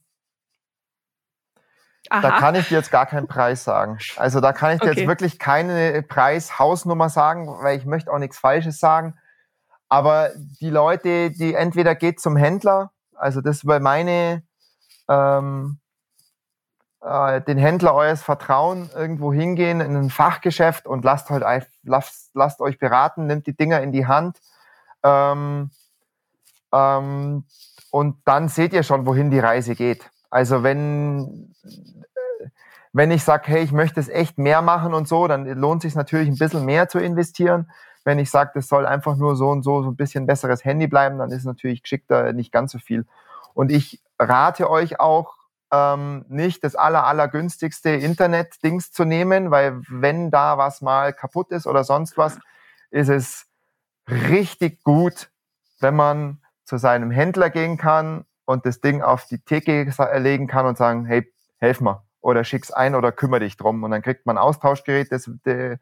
da 2.09 2.31
kann 2.39 2.55
ich 2.57 2.69
dir 2.69 2.79
jetzt 2.79 2.91
gar 2.91 3.07
keinen 3.07 3.29
Preis 3.29 3.63
sagen. 3.63 3.99
Also 4.17 4.41
da 4.41 4.53
kann 4.53 4.75
ich 4.75 4.81
dir 4.81 4.91
okay. 4.91 5.01
jetzt 5.01 5.09
wirklich 5.09 5.39
keine 5.39 6.03
Preis-Hausnummer 6.03 7.09
sagen, 7.09 7.47
weil 7.63 7.79
ich 7.79 7.87
möchte 7.87 8.13
auch 8.13 8.19
nichts 8.19 8.39
Falsches 8.39 8.81
sagen. 8.81 9.15
Aber 9.89 10.31
die 10.61 10.71
Leute, 10.71 11.31
die 11.31 11.55
entweder 11.55 11.95
geht 11.95 12.21
zum 12.21 12.37
Händler, 12.37 12.91
also 13.15 13.41
das 13.41 13.67
war 13.67 13.81
meine 13.81 14.43
ähm, 15.09 15.80
äh, 17.03 17.41
den 17.41 17.59
Händler 17.59 17.95
eures 17.95 18.23
Vertrauen 18.23 18.91
irgendwo 18.95 19.33
hingehen 19.33 19.81
in 19.81 19.97
ein 19.97 20.11
Fachgeschäft 20.11 20.87
und 20.87 21.05
lasst, 21.05 21.31
halt, 21.31 21.69
lasst, 21.83 22.31
lasst 22.35 22.61
euch 22.61 22.79
beraten, 22.79 23.27
nimmt 23.27 23.47
die 23.47 23.57
Dinger 23.57 23.81
in 23.81 23.93
die 23.93 24.07
Hand. 24.07 24.39
Ähm, 25.03 25.71
ähm, 26.73 27.45
und 27.91 28.17
dann 28.25 28.49
seht 28.49 28.73
ihr 28.73 28.83
schon, 28.83 29.07
wohin 29.07 29.31
die 29.31 29.39
Reise 29.39 29.75
geht. 29.75 30.11
Also 30.31 30.63
wenn, 30.63 31.55
wenn 32.93 33.11
ich 33.11 33.25
sage, 33.25 33.45
hey, 33.47 33.63
ich 33.63 33.73
möchte 33.73 33.99
es 33.99 34.09
echt 34.09 34.39
mehr 34.39 34.63
machen 34.63 34.95
und 34.95 35.09
so, 35.09 35.27
dann 35.27 35.47
lohnt 35.47 35.83
sich 35.83 35.95
natürlich 35.95 36.29
ein 36.29 36.39
bisschen 36.39 36.65
mehr 36.65 36.89
zu 36.89 36.99
investieren. 36.99 37.71
Wenn 38.05 38.19
ich 38.19 38.31
sage, 38.31 38.53
das 38.55 38.69
soll 38.69 38.87
einfach 38.87 39.17
nur 39.17 39.37
so 39.37 39.51
und 39.51 39.63
so, 39.63 39.83
so 39.83 39.89
ein 39.89 39.97
bisschen 39.97 40.27
besseres 40.27 40.65
Handy 40.65 40.87
bleiben, 40.87 41.19
dann 41.19 41.31
ist 41.31 41.39
es 41.39 41.45
natürlich 41.45 41.83
geschickter 41.83 42.33
nicht 42.33 42.53
ganz 42.53 42.73
so 42.73 42.79
viel. 42.79 43.07
Und 43.55 43.73
ich 43.73 44.01
rate 44.19 44.71
euch 44.71 45.01
auch, 45.01 45.40
ähm, 45.73 46.25
nicht 46.29 46.65
das 46.65 46.75
aller, 46.75 47.07
allergünstigste 47.07 47.91
Internet-Dings 47.91 48.93
zu 48.93 49.05
nehmen, 49.05 49.51
weil 49.51 49.81
wenn 49.89 50.31
da 50.31 50.59
was 50.59 50.81
mal 50.81 51.13
kaputt 51.13 51.51
ist 51.53 51.67
oder 51.67 51.85
sonst 51.85 52.17
was, 52.17 52.39
ist 52.91 53.09
es 53.09 53.47
richtig 54.09 54.83
gut, 54.83 55.31
wenn 55.81 55.95
man 55.95 56.41
zu 56.65 56.77
seinem 56.77 57.11
Händler 57.11 57.51
gehen 57.51 57.77
kann 57.77 58.25
und 58.45 58.67
das 58.67 58.81
Ding 58.81 59.03
auf 59.03 59.27
die 59.27 59.39
Theke 59.39 59.93
legen 60.19 60.47
kann 60.47 60.67
und 60.67 60.77
sagen, 60.77 61.07
hey, 61.07 61.33
helf 61.59 61.81
mir 61.81 62.03
oder 62.21 62.45
schick's 62.45 62.71
ein 62.71 62.95
oder 62.95 63.13
kümmere 63.13 63.41
dich 63.41 63.57
drum. 63.57 63.83
Und 63.83 63.91
dann 63.91 64.03
kriegt 64.03 64.27
man 64.27 64.37
ein 64.37 64.43
Austauschgerät, 64.43 65.11
das, 65.11 65.31
de, 65.47 65.73
äh, 65.73 65.79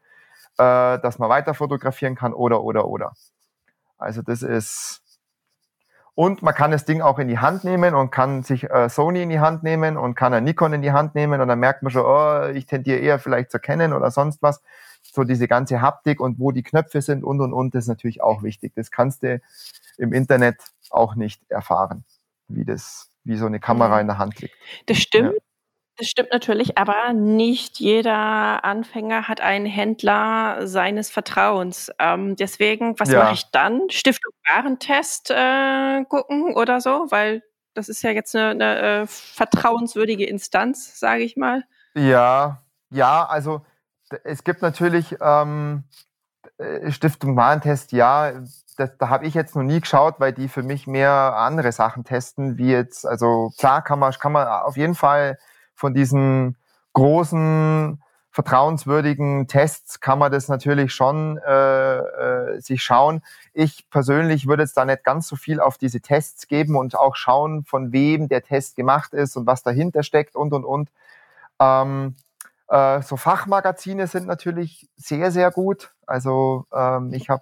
das 0.57 1.19
man 1.19 1.29
weiter 1.29 1.53
fotografieren 1.53 2.15
kann 2.15 2.33
oder, 2.33 2.63
oder, 2.63 2.87
oder. 2.87 3.13
Also 3.97 4.21
das 4.21 4.41
ist, 4.41 5.01
und 6.19 6.41
man 6.41 6.53
kann 6.53 6.71
das 6.71 6.83
Ding 6.83 6.99
auch 6.99 7.17
in 7.17 7.29
die 7.29 7.37
Hand 7.37 7.63
nehmen 7.63 7.95
und 7.95 8.11
kann 8.11 8.43
sich 8.43 8.69
äh, 8.69 8.89
Sony 8.89 9.23
in 9.23 9.29
die 9.29 9.39
Hand 9.39 9.63
nehmen 9.63 9.95
und 9.95 10.15
kann 10.15 10.33
ein 10.33 10.43
Nikon 10.43 10.73
in 10.73 10.81
die 10.81 10.91
Hand 10.91 11.15
nehmen 11.15 11.39
und 11.39 11.47
dann 11.47 11.59
merkt 11.59 11.81
man 11.81 11.93
schon, 11.93 12.03
oh, 12.03 12.53
ich 12.53 12.65
tendiere 12.65 12.99
eher 12.99 13.19
vielleicht 13.19 13.51
zu 13.51 13.57
kennen 13.57 13.93
oder 13.93 14.11
sonst 14.11 14.41
was. 14.41 14.61
So 15.01 15.23
diese 15.23 15.47
ganze 15.47 15.79
Haptik 15.79 16.19
und 16.19 16.37
wo 16.37 16.51
die 16.51 16.61
Knöpfe 16.61 17.01
sind 17.01 17.23
und 17.23 17.39
und 17.39 17.53
und, 17.53 17.73
das 17.73 17.85
ist 17.85 17.87
natürlich 17.87 18.21
auch 18.21 18.43
wichtig. 18.43 18.73
Das 18.75 18.91
kannst 18.91 19.23
du 19.23 19.39
im 19.97 20.11
Internet 20.11 20.57
auch 20.89 21.15
nicht 21.15 21.49
erfahren, 21.49 22.03
wie 22.49 22.65
das, 22.65 23.09
wie 23.23 23.37
so 23.37 23.45
eine 23.45 23.61
Kamera 23.61 23.95
mhm. 23.95 24.01
in 24.01 24.07
der 24.07 24.17
Hand 24.17 24.41
liegt. 24.41 24.55
Das 24.87 24.97
stimmt. 24.97 25.35
Ja. 25.35 25.39
Das 25.99 26.07
stimmt 26.07 26.31
natürlich, 26.31 26.77
aber 26.77 27.11
nicht 27.11 27.79
jeder 27.81 28.63
Anfänger 28.63 29.27
hat 29.27 29.41
einen 29.41 29.65
Händler 29.65 30.65
seines 30.65 31.09
Vertrauens. 31.09 31.91
Ähm, 31.99 32.37
deswegen, 32.37 32.97
was 32.97 33.11
ja. 33.11 33.19
mache 33.19 33.33
ich 33.33 33.51
dann? 33.51 33.89
Stiftung 33.89 34.31
Warentest 34.47 35.29
äh, 35.29 36.05
gucken 36.05 36.55
oder 36.55 36.79
so? 36.79 37.07
Weil 37.09 37.43
das 37.73 37.89
ist 37.89 38.01
ja 38.01 38.11
jetzt 38.11 38.33
eine, 38.33 38.51
eine 38.51 38.79
äh, 38.79 39.07
vertrauenswürdige 39.07 40.25
Instanz, 40.25 40.97
sage 40.97 41.23
ich 41.23 41.35
mal. 41.35 41.65
Ja, 41.95 42.63
ja, 42.91 43.25
also 43.25 43.65
es 44.23 44.45
gibt 44.45 44.61
natürlich 44.61 45.17
ähm, 45.19 45.83
äh, 46.59 46.91
Stiftung 46.91 47.35
Warentest, 47.35 47.91
ja, 47.91 48.31
das, 48.77 48.97
da 48.97 49.09
habe 49.09 49.27
ich 49.27 49.33
jetzt 49.33 49.53
noch 49.53 49.63
nie 49.63 49.81
geschaut, 49.81 50.15
weil 50.19 50.31
die 50.31 50.47
für 50.47 50.63
mich 50.63 50.87
mehr 50.87 51.11
andere 51.11 51.73
Sachen 51.73 52.05
testen, 52.05 52.57
wie 52.57 52.71
jetzt, 52.71 53.05
also 53.05 53.51
klar 53.57 53.83
kann 53.83 53.99
man, 53.99 54.13
kann 54.13 54.31
man 54.31 54.47
auf 54.47 54.77
jeden 54.77 54.95
Fall 54.95 55.37
von 55.79 55.93
diesen 55.93 56.57
großen 56.93 58.03
vertrauenswürdigen 58.31 59.47
Tests 59.47 60.01
kann 60.01 60.19
man 60.19 60.31
das 60.31 60.49
natürlich 60.49 60.93
schon 60.93 61.39
äh, 61.39 61.97
äh, 61.97 62.59
sich 62.59 62.83
schauen. 62.83 63.21
Ich 63.53 63.89
persönlich 63.89 64.45
würde 64.45 64.63
jetzt 64.63 64.75
da 64.75 64.85
nicht 64.85 65.03
ganz 65.03 65.27
so 65.27 65.35
viel 65.35 65.59
auf 65.59 65.77
diese 65.77 66.01
Tests 66.01 66.47
geben 66.47 66.75
und 66.75 66.97
auch 66.97 67.15
schauen, 67.15 67.63
von 67.63 67.91
wem 67.91 68.27
der 68.27 68.43
Test 68.43 68.75
gemacht 68.75 69.13
ist 69.13 69.37
und 69.37 69.47
was 69.47 69.63
dahinter 69.63 70.03
steckt 70.03 70.35
und 70.35 70.53
und 70.53 70.65
und. 70.65 70.91
Ähm, 71.59 72.15
äh, 72.67 73.01
so 73.01 73.15
Fachmagazine 73.15 74.07
sind 74.07 74.27
natürlich 74.27 74.89
sehr, 74.97 75.31
sehr 75.31 75.49
gut. 75.49 75.91
Also 76.05 76.65
ähm, 76.73 77.13
ich 77.13 77.29
habe 77.29 77.41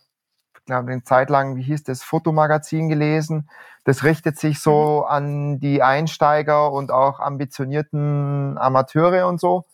glaube 0.68 0.92
eine 0.92 1.04
Zeit 1.04 1.30
lang, 1.32 1.56
wie 1.56 1.64
hieß 1.64 1.84
das, 1.84 2.04
Fotomagazin 2.04 2.90
gelesen. 2.90 3.50
Das 3.84 4.04
richtet 4.04 4.38
sich 4.38 4.60
so 4.60 5.00
mhm. 5.00 5.12
an 5.12 5.60
die 5.60 5.82
Einsteiger 5.82 6.72
und 6.72 6.92
auch 6.92 7.20
ambitionierten 7.20 8.58
Amateure 8.60 9.28
und 9.28 9.40
so. 9.40 9.66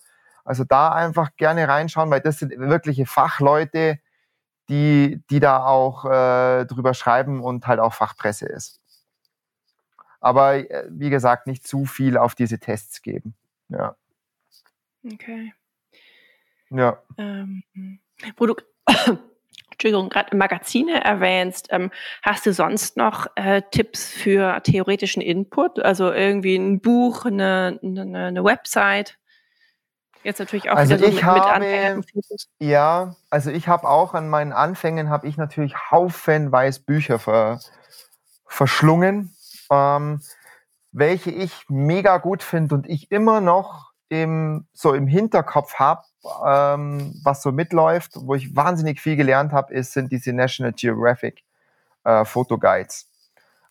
Also 0.45 0.63
da 0.63 0.91
einfach 0.91 1.35
gerne 1.35 1.67
reinschauen, 1.67 2.09
weil 2.09 2.21
das 2.21 2.39
sind 2.39 2.57
wirkliche 2.57 3.05
Fachleute, 3.05 3.99
die, 4.69 5.21
die 5.29 5.39
da 5.39 5.65
auch 5.65 6.05
äh, 6.05 6.65
drüber 6.65 6.93
schreiben 6.93 7.41
und 7.41 7.67
halt 7.67 7.79
auch 7.79 7.93
Fachpresse 7.93 8.45
ist. 8.45 8.79
Aber 10.21 10.55
äh, 10.55 10.87
wie 10.89 11.09
gesagt, 11.09 11.47
nicht 11.47 11.67
zu 11.67 11.85
viel 11.85 12.17
auf 12.17 12.35
diese 12.35 12.59
Tests 12.59 13.01
geben. 13.01 13.35
Ja. 13.67 13.95
Okay. 15.05 15.53
Ja. 16.69 17.01
Ähm, 17.17 17.63
wo 18.37 18.45
du 18.45 18.55
Entschuldigung, 19.83 20.07
gerade 20.07 20.37
Magazine 20.37 21.03
erwähnst, 21.03 21.67
ähm, 21.71 21.91
hast 22.21 22.45
du 22.45 22.53
sonst 22.53 22.95
noch 22.95 23.27
äh, 23.35 23.61
Tipps 23.69 24.09
für 24.09 24.61
theoretischen 24.63 25.21
Input? 25.21 25.83
Also 25.83 26.09
irgendwie 26.09 26.55
ein 26.55 26.79
Buch, 26.79 27.25
eine, 27.25 27.79
eine, 27.83 28.27
eine 28.27 28.43
Website? 28.45 29.17
Jetzt 30.23 30.39
natürlich 30.39 30.69
auch 30.69 30.77
also 30.77 30.95
so 30.95 31.03
ich 31.03 31.15
mit, 31.15 31.23
habe, 31.25 31.97
mit 31.97 32.47
Ja, 32.59 33.17
also 33.29 33.51
ich 33.51 33.67
habe 33.67 33.89
auch 33.89 34.13
an 34.13 34.29
meinen 34.29 34.53
Anfängen 34.53 35.09
habe 35.09 35.27
ich 35.27 35.35
natürlich 35.35 35.75
haufenweise 35.91 36.81
Bücher 36.81 37.19
ver, 37.19 37.59
verschlungen, 38.47 39.35
ähm, 39.69 40.21
welche 40.93 41.31
ich 41.31 41.65
mega 41.67 42.19
gut 42.19 42.41
finde 42.41 42.75
und 42.75 42.87
ich 42.87 43.11
immer 43.11 43.41
noch 43.41 43.91
im, 44.21 44.67
so 44.73 44.93
im 44.93 45.07
Hinterkopf 45.07 45.75
habe, 45.75 46.03
ähm, 46.45 47.19
was 47.23 47.41
so 47.41 47.51
mitläuft, 47.51 48.13
wo 48.15 48.35
ich 48.35 48.55
wahnsinnig 48.55 49.01
viel 49.01 49.15
gelernt 49.15 49.51
habe, 49.51 49.73
ist, 49.73 49.93
sind 49.93 50.11
diese 50.11 50.33
National 50.33 50.73
Geographic 50.73 51.43
äh, 52.03 52.25
Fotoguides. 52.25 53.09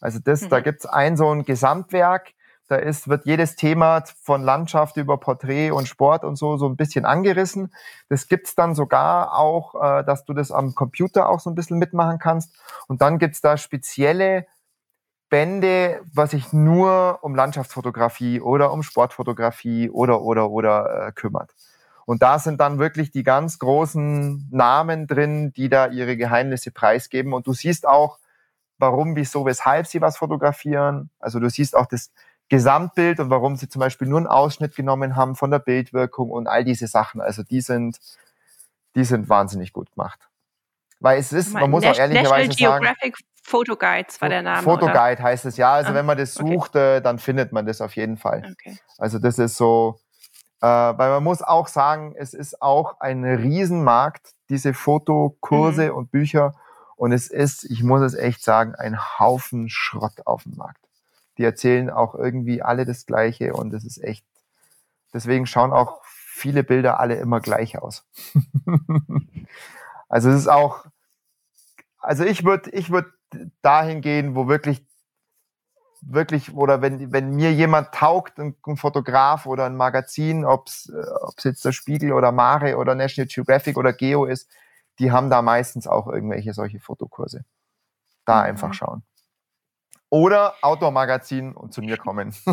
Also 0.00 0.18
das, 0.18 0.42
mhm. 0.42 0.48
da 0.48 0.60
gibt's 0.60 0.86
ein 0.86 1.16
so 1.16 1.30
ein 1.30 1.44
Gesamtwerk, 1.44 2.34
da 2.68 2.76
ist, 2.76 3.06
wird 3.06 3.26
jedes 3.26 3.54
Thema 3.54 4.02
von 4.22 4.42
Landschaft 4.42 4.96
über 4.96 5.18
Porträt 5.18 5.72
und 5.72 5.88
Sport 5.88 6.24
und 6.24 6.36
so 6.36 6.56
so 6.56 6.66
ein 6.66 6.76
bisschen 6.76 7.04
angerissen. 7.04 7.70
Das 8.08 8.28
gibt's 8.28 8.54
dann 8.54 8.74
sogar 8.74 9.36
auch, 9.36 9.74
äh, 9.74 10.04
dass 10.04 10.24
du 10.24 10.32
das 10.32 10.50
am 10.50 10.74
Computer 10.74 11.28
auch 11.28 11.40
so 11.40 11.50
ein 11.50 11.54
bisschen 11.54 11.78
mitmachen 11.78 12.18
kannst. 12.18 12.54
Und 12.88 13.02
dann 13.02 13.18
gibt's 13.18 13.42
da 13.42 13.58
spezielle 13.58 14.46
Bände, 15.32 16.02
was 16.12 16.32
sich 16.32 16.52
nur 16.52 17.20
um 17.22 17.34
Landschaftsfotografie 17.34 18.42
oder 18.42 18.70
um 18.70 18.82
Sportfotografie 18.82 19.88
oder 19.88 20.20
oder 20.20 20.50
oder 20.50 21.06
äh, 21.06 21.12
kümmert. 21.12 21.54
Und 22.04 22.20
da 22.20 22.38
sind 22.38 22.60
dann 22.60 22.78
wirklich 22.78 23.12
die 23.12 23.22
ganz 23.22 23.58
großen 23.58 24.46
Namen 24.50 25.06
drin, 25.06 25.54
die 25.54 25.70
da 25.70 25.86
ihre 25.86 26.18
Geheimnisse 26.18 26.70
preisgeben. 26.70 27.32
Und 27.32 27.46
du 27.46 27.54
siehst 27.54 27.88
auch, 27.88 28.18
warum, 28.76 29.16
wieso, 29.16 29.46
weshalb 29.46 29.86
sie 29.86 30.02
was 30.02 30.18
fotografieren. 30.18 31.08
Also 31.18 31.40
du 31.40 31.48
siehst 31.48 31.74
auch 31.76 31.86
das 31.86 32.10
Gesamtbild 32.50 33.18
und 33.18 33.30
warum 33.30 33.56
sie 33.56 33.70
zum 33.70 33.80
Beispiel 33.80 34.08
nur 34.08 34.18
einen 34.18 34.26
Ausschnitt 34.26 34.76
genommen 34.76 35.16
haben 35.16 35.34
von 35.34 35.50
der 35.50 35.60
Bildwirkung 35.60 36.28
und 36.28 36.46
all 36.46 36.62
diese 36.62 36.88
Sachen. 36.88 37.22
Also 37.22 37.42
die 37.42 37.62
sind, 37.62 37.98
die 38.96 39.04
sind 39.04 39.30
wahnsinnig 39.30 39.72
gut 39.72 39.90
gemacht. 39.94 40.28
Weil 41.00 41.18
es 41.18 41.32
ist, 41.32 41.54
man 41.54 41.70
muss 41.70 41.86
auch 41.86 41.96
ehrlicherweise 41.96 42.50
Geographic 42.50 43.16
sagen, 43.42 43.50
Photo 43.50 43.76
Guides 43.76 44.20
war 44.20 44.28
der 44.28 44.42
Name. 44.42 44.62
Fotoguide 44.62 45.20
oder? 45.20 45.22
heißt 45.22 45.44
es 45.46 45.56
ja. 45.56 45.72
Also 45.74 45.90
ah, 45.90 45.94
wenn 45.94 46.06
man 46.06 46.18
das 46.18 46.34
sucht, 46.34 46.70
okay. 46.70 46.96
Äh, 46.96 47.00
dann 47.00 47.18
findet 47.18 47.52
man 47.52 47.66
das 47.66 47.80
auf 47.80 47.96
jeden 47.96 48.16
Fall. 48.16 48.42
Okay. 48.52 48.78
Also 48.98 49.18
das 49.18 49.38
ist 49.38 49.56
so, 49.56 50.00
äh, 50.60 50.66
weil 50.66 51.10
man 51.10 51.24
muss 51.24 51.42
auch 51.42 51.68
sagen, 51.68 52.14
es 52.16 52.34
ist 52.34 52.62
auch 52.62 53.00
ein 53.00 53.24
Riesenmarkt, 53.24 54.32
diese 54.48 54.74
Fotokurse 54.74 55.90
mhm. 55.90 55.96
und 55.96 56.10
Bücher. 56.10 56.54
Und 56.96 57.12
es 57.12 57.28
ist, 57.28 57.64
ich 57.64 57.82
muss 57.82 58.02
es 58.02 58.14
echt 58.14 58.44
sagen, 58.44 58.74
ein 58.74 58.98
Haufen 59.18 59.68
Schrott 59.68 60.24
auf 60.24 60.44
dem 60.44 60.56
Markt 60.56 60.82
die 61.38 61.44
erzählen 61.44 61.90
auch 61.90 62.14
irgendwie 62.14 62.62
alle 62.62 62.84
das 62.84 63.06
Gleiche 63.06 63.54
und 63.54 63.72
es 63.72 63.84
ist 63.84 64.02
echt, 64.02 64.24
deswegen 65.12 65.46
schauen 65.46 65.72
auch 65.72 66.02
viele 66.04 66.64
Bilder 66.64 67.00
alle 67.00 67.16
immer 67.16 67.40
gleich 67.40 67.78
aus. 67.78 68.04
also 70.08 70.30
es 70.30 70.36
ist 70.36 70.48
auch, 70.48 70.84
also 72.02 72.24
ich 72.24 72.44
würde, 72.44 72.70
ich 72.70 72.90
würde 72.90 73.12
dahin 73.62 74.02
gehen, 74.02 74.34
wo 74.34 74.48
wirklich 74.48 74.84
wirklich 76.04 76.52
oder 76.52 76.82
wenn 76.82 77.12
wenn 77.12 77.30
mir 77.30 77.52
jemand 77.52 77.92
taugt, 77.94 78.38
ein, 78.38 78.56
ein 78.66 78.76
Fotograf 78.76 79.46
oder 79.46 79.66
ein 79.66 79.76
Magazin, 79.76 80.44
ob 80.44 80.66
es 80.66 80.92
jetzt 81.42 81.64
der 81.64 81.72
Spiegel 81.72 82.12
oder 82.12 82.32
Mare 82.32 82.76
oder 82.76 82.94
National 82.94 83.28
Geographic 83.28 83.76
oder 83.76 83.92
Geo 83.92 84.24
ist, 84.24 84.50
die 84.98 85.12
haben 85.12 85.30
da 85.30 85.42
meistens 85.42 85.86
auch 85.86 86.08
irgendwelche 86.08 86.52
solche 86.54 86.80
Fotokurse. 86.80 87.44
Da 88.24 88.40
mhm. 88.40 88.48
einfach 88.48 88.74
schauen 88.74 89.04
oder 90.12 90.56
Outdoor-Magazin 90.60 91.52
und 91.52 91.72
zu 91.72 91.80
mir 91.80 91.96
kommen. 91.96 92.28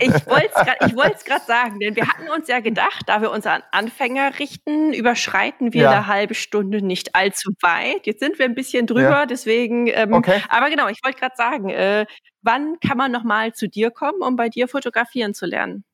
ich 0.00 0.26
wollte 0.26 1.14
es 1.16 1.24
gerade 1.24 1.44
sagen, 1.46 1.80
denn 1.80 1.96
wir 1.96 2.06
hatten 2.06 2.28
uns 2.28 2.46
ja 2.46 2.60
gedacht, 2.60 3.04
da 3.06 3.22
wir 3.22 3.30
uns 3.30 3.46
an 3.46 3.62
Anfänger 3.72 4.38
richten, 4.38 4.92
überschreiten 4.92 5.72
wir 5.72 5.84
ja. 5.84 5.90
eine 5.92 6.06
halbe 6.08 6.34
Stunde 6.34 6.82
nicht 6.82 7.14
allzu 7.14 7.52
weit. 7.62 8.06
Jetzt 8.06 8.20
sind 8.20 8.38
wir 8.38 8.44
ein 8.44 8.54
bisschen 8.54 8.86
drüber, 8.86 9.00
ja. 9.00 9.26
deswegen. 9.26 9.86
Ähm, 9.86 10.12
okay. 10.12 10.42
Aber 10.50 10.68
genau, 10.68 10.88
ich 10.88 11.02
wollte 11.02 11.18
gerade 11.18 11.34
sagen, 11.36 11.70
äh, 11.70 12.04
wann 12.42 12.78
kann 12.86 12.98
man 12.98 13.10
nochmal 13.10 13.54
zu 13.54 13.66
dir 13.66 13.90
kommen, 13.90 14.20
um 14.20 14.36
bei 14.36 14.50
dir 14.50 14.68
fotografieren 14.68 15.32
zu 15.32 15.46
lernen? 15.46 15.84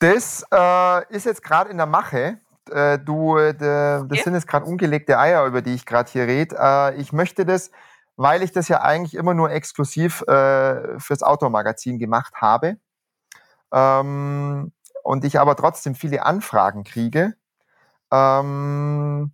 Das 0.00 0.44
äh, 0.52 1.14
ist 1.14 1.24
jetzt 1.24 1.42
gerade 1.42 1.70
in 1.70 1.78
der 1.78 1.86
Mache. 1.86 2.40
Äh, 2.70 2.98
du, 2.98 3.38
äh, 3.38 3.54
das 3.54 4.02
okay. 4.02 4.20
sind 4.22 4.34
jetzt 4.34 4.46
gerade 4.46 4.66
ungelegte 4.66 5.18
Eier, 5.18 5.46
über 5.46 5.62
die 5.62 5.72
ich 5.72 5.86
gerade 5.86 6.10
hier 6.10 6.26
rede. 6.26 6.56
Äh, 6.60 7.00
ich 7.00 7.14
möchte 7.14 7.46
das 7.46 7.70
weil 8.20 8.42
ich 8.42 8.52
das 8.52 8.68
ja 8.68 8.82
eigentlich 8.82 9.14
immer 9.14 9.32
nur 9.32 9.50
exklusiv 9.50 10.20
äh, 10.28 10.98
fürs 11.00 11.22
Outdoor-Magazin 11.22 11.98
gemacht 11.98 12.34
habe 12.34 12.76
ähm, 13.72 14.72
und 15.02 15.24
ich 15.24 15.40
aber 15.40 15.56
trotzdem 15.56 15.94
viele 15.94 16.26
Anfragen 16.26 16.84
kriege, 16.84 17.32
ähm, 18.12 19.32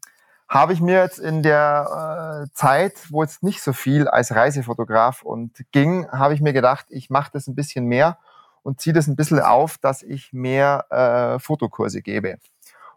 habe 0.49 0.73
ich 0.73 0.81
mir 0.81 1.01
jetzt 1.01 1.19
in 1.19 1.43
der 1.43 2.45
äh, 2.47 2.55
Zeit, 2.55 2.93
wo 3.11 3.25
jetzt 3.25 3.43
nicht 3.43 3.61
so 3.61 3.73
viel 3.73 4.07
als 4.07 4.33
Reisefotograf 4.33 5.23
und 5.23 5.65
ging, 5.73 6.09
habe 6.13 6.35
ich 6.35 6.41
mir 6.41 6.53
gedacht, 6.53 6.87
ich 6.91 7.11
mache 7.11 7.33
das 7.33 7.49
ein 7.49 7.57
bisschen 7.57 7.87
mehr 7.87 8.19
und 8.63 8.81
ziehe 8.81 8.95
das 8.95 9.09
ein 9.09 9.17
bisschen 9.17 9.41
auf, 9.41 9.79
dass 9.79 10.05
ich 10.05 10.33
mehr 10.33 10.87
äh, 10.91 11.41
Fotokurse 11.41 12.03
gebe. 12.03 12.39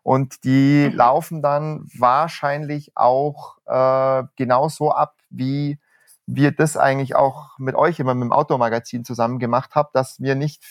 Und 0.09 0.43
die 0.43 0.89
mhm. 0.89 0.97
laufen 0.97 1.41
dann 1.43 1.87
wahrscheinlich 1.95 2.97
auch 2.97 3.57
äh, 3.67 4.23
genauso 4.37 4.91
ab, 4.91 5.13
wie 5.29 5.77
wir 6.25 6.51
das 6.51 6.77
eigentlich 6.77 7.15
auch 7.15 7.59
mit 7.59 7.75
euch 7.75 7.99
immer 7.99 8.15
mit 8.15 8.23
dem 8.23 8.31
Outdoor-Magazin 8.31 9.05
zusammen 9.05 9.37
gemacht 9.37 9.75
haben, 9.75 9.89
dass 9.93 10.19
wir 10.19 10.33
nicht 10.33 10.63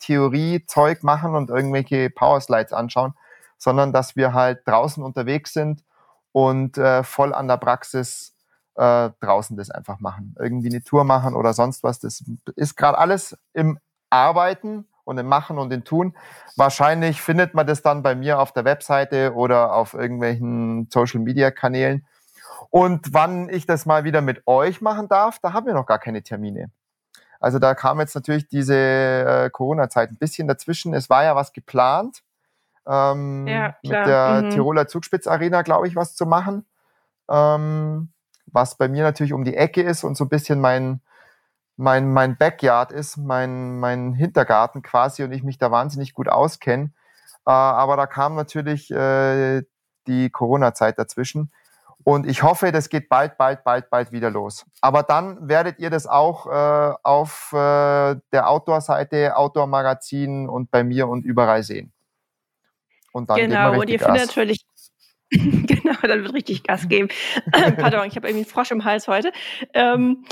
Theorie-Zeug 0.00 1.02
machen 1.02 1.34
und 1.34 1.48
irgendwelche 1.48 2.10
Powerslides 2.10 2.74
anschauen, 2.74 3.14
sondern 3.56 3.94
dass 3.94 4.16
wir 4.16 4.34
halt 4.34 4.68
draußen 4.68 5.02
unterwegs 5.02 5.54
sind 5.54 5.82
und 6.32 6.76
äh, 6.76 7.04
voll 7.04 7.32
an 7.32 7.48
der 7.48 7.56
Praxis 7.56 8.34
äh, 8.74 9.08
draußen 9.20 9.56
das 9.56 9.70
einfach 9.70 9.98
machen. 10.00 10.34
Irgendwie 10.38 10.68
eine 10.68 10.84
Tour 10.84 11.04
machen 11.04 11.34
oder 11.34 11.54
sonst 11.54 11.82
was. 11.82 12.00
Das 12.00 12.22
ist 12.54 12.76
gerade 12.76 12.98
alles 12.98 13.34
im 13.54 13.78
Arbeiten 14.10 14.86
und 15.08 15.16
im 15.18 15.26
Machen 15.26 15.58
und 15.58 15.72
im 15.72 15.84
Tun. 15.84 16.14
Wahrscheinlich 16.56 17.22
findet 17.22 17.54
man 17.54 17.66
das 17.66 17.82
dann 17.82 18.02
bei 18.02 18.14
mir 18.14 18.38
auf 18.38 18.52
der 18.52 18.64
Webseite 18.64 19.34
oder 19.34 19.72
auf 19.74 19.94
irgendwelchen 19.94 20.88
Social-Media-Kanälen. 20.90 22.06
Und 22.70 23.14
wann 23.14 23.48
ich 23.48 23.64
das 23.64 23.86
mal 23.86 24.04
wieder 24.04 24.20
mit 24.20 24.46
euch 24.46 24.82
machen 24.82 25.08
darf, 25.08 25.38
da 25.38 25.54
haben 25.54 25.66
wir 25.66 25.72
noch 25.72 25.86
gar 25.86 25.98
keine 25.98 26.22
Termine. 26.22 26.70
Also 27.40 27.58
da 27.58 27.74
kam 27.74 28.00
jetzt 28.00 28.14
natürlich 28.14 28.48
diese 28.48 28.74
äh, 28.74 29.50
Corona-Zeit 29.50 30.10
ein 30.10 30.18
bisschen 30.18 30.46
dazwischen. 30.46 30.92
Es 30.92 31.08
war 31.08 31.24
ja 31.24 31.34
was 31.34 31.52
geplant, 31.52 32.22
ähm, 32.86 33.46
ja, 33.46 33.76
mit 33.82 33.92
der 33.92 34.42
mhm. 34.44 34.50
Tiroler 34.50 34.88
Zugspitz-Arena, 34.88 35.62
glaube 35.62 35.88
ich, 35.88 35.96
was 35.96 36.14
zu 36.14 36.26
machen. 36.26 36.66
Ähm, 37.30 38.10
was 38.46 38.76
bei 38.76 38.88
mir 38.88 39.04
natürlich 39.04 39.32
um 39.32 39.44
die 39.44 39.56
Ecke 39.56 39.82
ist 39.82 40.04
und 40.04 40.16
so 40.16 40.24
ein 40.24 40.28
bisschen 40.28 40.60
mein, 40.60 41.00
mein, 41.78 42.12
mein 42.12 42.36
Backyard 42.36 42.90
ist, 42.90 43.16
mein, 43.16 43.78
mein 43.78 44.12
Hintergarten 44.12 44.82
quasi 44.82 45.22
und 45.22 45.30
ich 45.32 45.44
mich 45.44 45.58
da 45.58 45.70
wahnsinnig 45.70 46.12
gut 46.12 46.28
auskenne. 46.28 46.90
Äh, 47.46 47.50
aber 47.50 47.96
da 47.96 48.06
kam 48.06 48.34
natürlich 48.34 48.90
äh, 48.90 49.62
die 50.08 50.28
Corona-Zeit 50.28 50.98
dazwischen. 50.98 51.52
Und 52.02 52.26
ich 52.26 52.42
hoffe, 52.42 52.72
das 52.72 52.88
geht 52.88 53.08
bald, 53.08 53.38
bald, 53.38 53.62
bald, 53.62 53.90
bald 53.90 54.10
wieder 54.12 54.30
los. 54.30 54.66
Aber 54.80 55.04
dann 55.04 55.48
werdet 55.48 55.78
ihr 55.78 55.90
das 55.90 56.06
auch 56.06 56.46
äh, 56.46 56.94
auf 57.04 57.52
äh, 57.52 58.16
der 58.32 58.48
Outdoor-Seite, 58.48 59.36
Outdoor-Magazin 59.36 60.48
und 60.48 60.70
bei 60.72 60.82
mir 60.82 61.06
und 61.06 61.24
überall 61.24 61.62
sehen. 61.62 61.92
Und 63.12 63.30
dann 63.30 63.36
genau, 63.36 63.78
und 63.80 63.88
ihr 63.88 64.00
findet 64.00 64.26
natürlich 64.26 64.66
genau, 65.30 65.94
dann 66.02 66.22
wird 66.22 66.34
richtig 66.34 66.64
Gas 66.64 66.88
geben. 66.88 67.08
Pardon, 67.52 68.06
ich 68.06 68.16
habe 68.16 68.28
irgendwie 68.28 68.44
einen 68.44 68.46
Frosch 68.46 68.70
im 68.70 68.84
Hals 68.84 69.06
heute. 69.06 69.30
Ähm, 69.74 70.24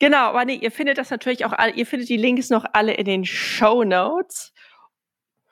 genau, 0.00 0.28
aber 0.28 0.44
nee, 0.44 0.56
ihr 0.56 0.72
findet 0.72 0.98
das 0.98 1.10
natürlich 1.10 1.44
auch 1.44 1.52
alle, 1.52 1.72
ihr 1.72 1.86
findet 1.86 2.08
die 2.08 2.16
Links 2.16 2.50
noch 2.50 2.64
alle 2.72 2.94
in 2.94 3.04
den 3.04 3.24
Show 3.24 3.84
Notes. 3.84 4.52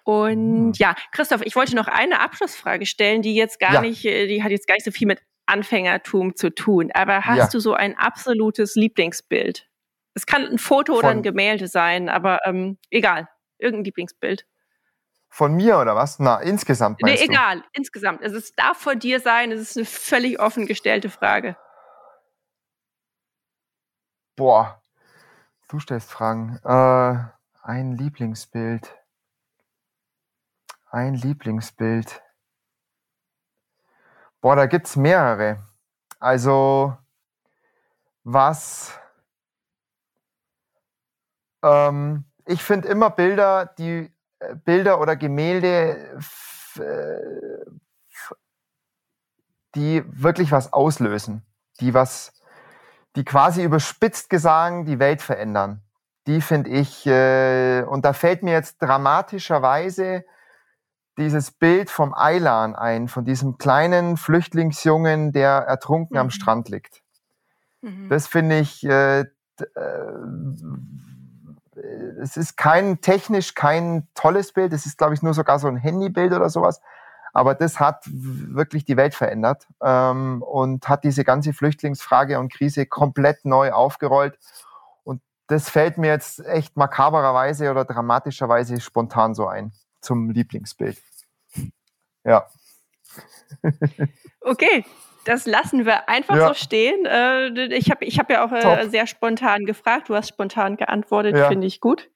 Und 0.02 0.68
mhm. 0.68 0.72
ja, 0.76 0.96
Christoph, 1.12 1.42
ich 1.44 1.54
wollte 1.54 1.76
noch 1.76 1.86
eine 1.86 2.20
Abschlussfrage 2.20 2.86
stellen, 2.86 3.22
die 3.22 3.34
jetzt 3.34 3.60
gar 3.60 3.74
ja. 3.74 3.80
nicht, 3.82 4.04
äh, 4.04 4.26
die 4.26 4.42
hat 4.42 4.50
jetzt 4.50 4.66
gar 4.66 4.74
nicht 4.74 4.84
so 4.84 4.90
viel 4.90 5.06
mit 5.06 5.20
Anfängertum 5.46 6.34
zu 6.34 6.50
tun. 6.50 6.90
Aber 6.94 7.26
hast 7.26 7.38
ja. 7.38 7.48
du 7.48 7.60
so 7.60 7.74
ein 7.74 7.96
absolutes 7.96 8.74
Lieblingsbild? 8.74 9.68
Es 10.14 10.26
kann 10.26 10.46
ein 10.46 10.58
Foto 10.58 10.94
Von, 10.94 10.98
oder 10.98 11.08
ein 11.10 11.22
Gemälde 11.22 11.68
sein, 11.68 12.08
aber 12.08 12.40
ähm, 12.44 12.78
egal, 12.90 13.28
irgendein 13.58 13.84
Lieblingsbild. 13.84 14.46
Von 15.30 15.54
mir 15.54 15.78
oder 15.78 15.94
was? 15.94 16.18
Na, 16.18 16.40
insgesamt 16.40 17.02
Nee, 17.02 17.18
egal, 17.20 17.62
insgesamt. 17.72 18.22
Also 18.22 18.36
es 18.36 18.54
darf 18.54 18.78
von 18.78 18.98
dir 18.98 19.20
sein, 19.20 19.52
es 19.52 19.60
ist 19.60 19.76
eine 19.76 19.86
völlig 19.86 20.40
offen 20.40 20.66
gestellte 20.66 21.10
Frage. 21.10 21.56
Boah, 24.38 24.80
du 25.66 25.80
stellst 25.80 26.12
Fragen. 26.12 26.60
Äh, 26.62 27.18
ein 27.60 27.96
Lieblingsbild. 27.96 28.94
Ein 30.92 31.14
Lieblingsbild. 31.14 32.22
Boah, 34.40 34.54
da 34.54 34.66
gibt 34.66 34.86
es 34.86 34.94
mehrere. 34.94 35.66
Also, 36.20 36.96
was. 38.22 38.96
Ähm, 41.64 42.24
ich 42.46 42.62
finde 42.62 42.86
immer 42.86 43.10
Bilder, 43.10 43.66
die 43.66 44.14
äh, 44.38 44.54
Bilder 44.54 45.00
oder 45.00 45.16
Gemälde, 45.16 46.20
äh, 46.76 47.70
die 49.74 50.04
wirklich 50.06 50.52
was 50.52 50.72
auslösen, 50.72 51.44
die 51.80 51.92
was, 51.92 52.37
die 53.18 53.24
quasi 53.24 53.64
überspitzt 53.64 54.30
gesagt 54.30 54.86
die 54.86 55.00
Welt 55.00 55.22
verändern. 55.22 55.82
Die 56.28 56.40
finde 56.40 56.70
ich, 56.70 57.04
äh, 57.04 57.82
und 57.82 58.04
da 58.04 58.12
fällt 58.12 58.44
mir 58.44 58.52
jetzt 58.52 58.80
dramatischerweise 58.80 60.24
dieses 61.16 61.50
Bild 61.50 61.90
vom 61.90 62.14
Eilan 62.14 62.76
ein, 62.76 63.08
von 63.08 63.24
diesem 63.24 63.58
kleinen 63.58 64.16
Flüchtlingsjungen, 64.16 65.32
der 65.32 65.50
ertrunken 65.50 66.14
mhm. 66.14 66.20
am 66.20 66.30
Strand 66.30 66.68
liegt. 66.68 67.02
Mhm. 67.80 68.08
Das 68.08 68.28
finde 68.28 68.60
ich, 68.60 68.84
äh, 68.84 69.22
äh, 69.22 69.26
es 72.22 72.36
ist 72.36 72.56
kein 72.56 73.00
technisch 73.00 73.56
kein 73.56 74.06
tolles 74.14 74.52
Bild, 74.52 74.72
es 74.72 74.86
ist, 74.86 74.96
glaube 74.96 75.14
ich, 75.14 75.22
nur 75.22 75.34
sogar 75.34 75.58
so 75.58 75.66
ein 75.66 75.76
Handybild 75.76 76.32
oder 76.32 76.50
sowas. 76.50 76.80
Aber 77.32 77.54
das 77.54 77.78
hat 77.80 78.04
wirklich 78.06 78.84
die 78.84 78.96
Welt 78.96 79.14
verändert 79.14 79.66
ähm, 79.82 80.42
und 80.42 80.88
hat 80.88 81.04
diese 81.04 81.24
ganze 81.24 81.52
Flüchtlingsfrage 81.52 82.38
und 82.38 82.52
Krise 82.52 82.86
komplett 82.86 83.44
neu 83.44 83.72
aufgerollt. 83.72 84.38
Und 85.04 85.22
das 85.46 85.68
fällt 85.70 85.98
mir 85.98 86.08
jetzt 86.08 86.44
echt 86.46 86.76
makabererweise 86.76 87.70
oder 87.70 87.84
dramatischerweise 87.84 88.80
spontan 88.80 89.34
so 89.34 89.46
ein 89.46 89.72
zum 90.00 90.30
Lieblingsbild. 90.30 90.98
Ja. 92.24 92.46
Okay, 94.40 94.84
das 95.24 95.44
lassen 95.44 95.84
wir 95.84 96.08
einfach 96.08 96.36
ja. 96.36 96.48
so 96.48 96.54
stehen. 96.54 97.04
Äh, 97.04 97.66
ich 97.74 97.90
habe 97.90 98.04
ich 98.04 98.18
hab 98.18 98.30
ja 98.30 98.46
auch 98.46 98.52
äh, 98.52 98.88
sehr 98.88 99.06
spontan 99.06 99.66
gefragt. 99.66 100.08
Du 100.08 100.14
hast 100.14 100.28
spontan 100.28 100.76
geantwortet, 100.76 101.36
ja. 101.36 101.48
finde 101.48 101.66
ich 101.66 101.80
gut. 101.82 102.08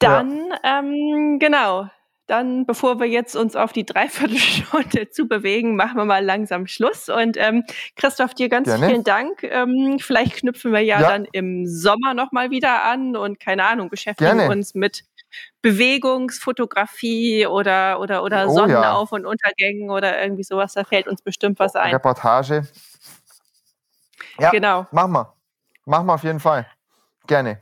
Dann, 0.00 0.48
ja. 0.62 0.80
ähm, 0.80 1.38
genau, 1.38 1.88
dann, 2.26 2.64
bevor 2.64 3.00
wir 3.00 3.06
jetzt 3.06 3.36
uns 3.36 3.54
auf 3.54 3.72
die 3.72 3.84
Dreiviertelstunde 3.84 5.10
zu 5.10 5.28
bewegen, 5.28 5.76
machen 5.76 5.96
wir 5.96 6.04
mal 6.04 6.24
langsam 6.24 6.66
Schluss. 6.66 7.08
Und 7.08 7.36
ähm, 7.36 7.64
Christoph, 7.96 8.34
dir 8.34 8.48
ganz 8.48 8.66
Gerne. 8.66 8.86
vielen 8.86 9.04
Dank. 9.04 9.42
Ähm, 9.42 9.98
vielleicht 10.00 10.36
knüpfen 10.36 10.72
wir 10.72 10.80
ja, 10.80 11.00
ja. 11.00 11.10
dann 11.10 11.26
im 11.32 11.66
Sommer 11.66 12.14
nochmal 12.14 12.50
wieder 12.50 12.84
an 12.84 13.16
und 13.16 13.40
keine 13.40 13.64
Ahnung, 13.64 13.90
beschäftigen 13.90 14.38
Gerne. 14.38 14.50
uns 14.50 14.74
mit 14.74 15.04
Bewegungsfotografie 15.60 17.46
oder, 17.46 18.00
oder, 18.00 18.22
oder 18.22 18.48
oh, 18.48 18.54
Sonnenauf- 18.54 19.10
ja. 19.10 19.16
und 19.16 19.26
Untergängen 19.26 19.90
oder 19.90 20.22
irgendwie 20.22 20.44
sowas. 20.44 20.72
Da 20.72 20.84
fällt 20.84 21.06
uns 21.08 21.20
bestimmt 21.22 21.58
was 21.58 21.74
ein. 21.74 21.92
Reportage. 21.92 22.66
Ja, 24.38 24.50
genau. 24.50 24.86
Machen 24.90 25.12
wir. 25.12 25.34
Machen 25.84 26.06
wir 26.06 26.14
auf 26.14 26.24
jeden 26.24 26.40
Fall. 26.40 26.66
Gerne. 27.26 27.60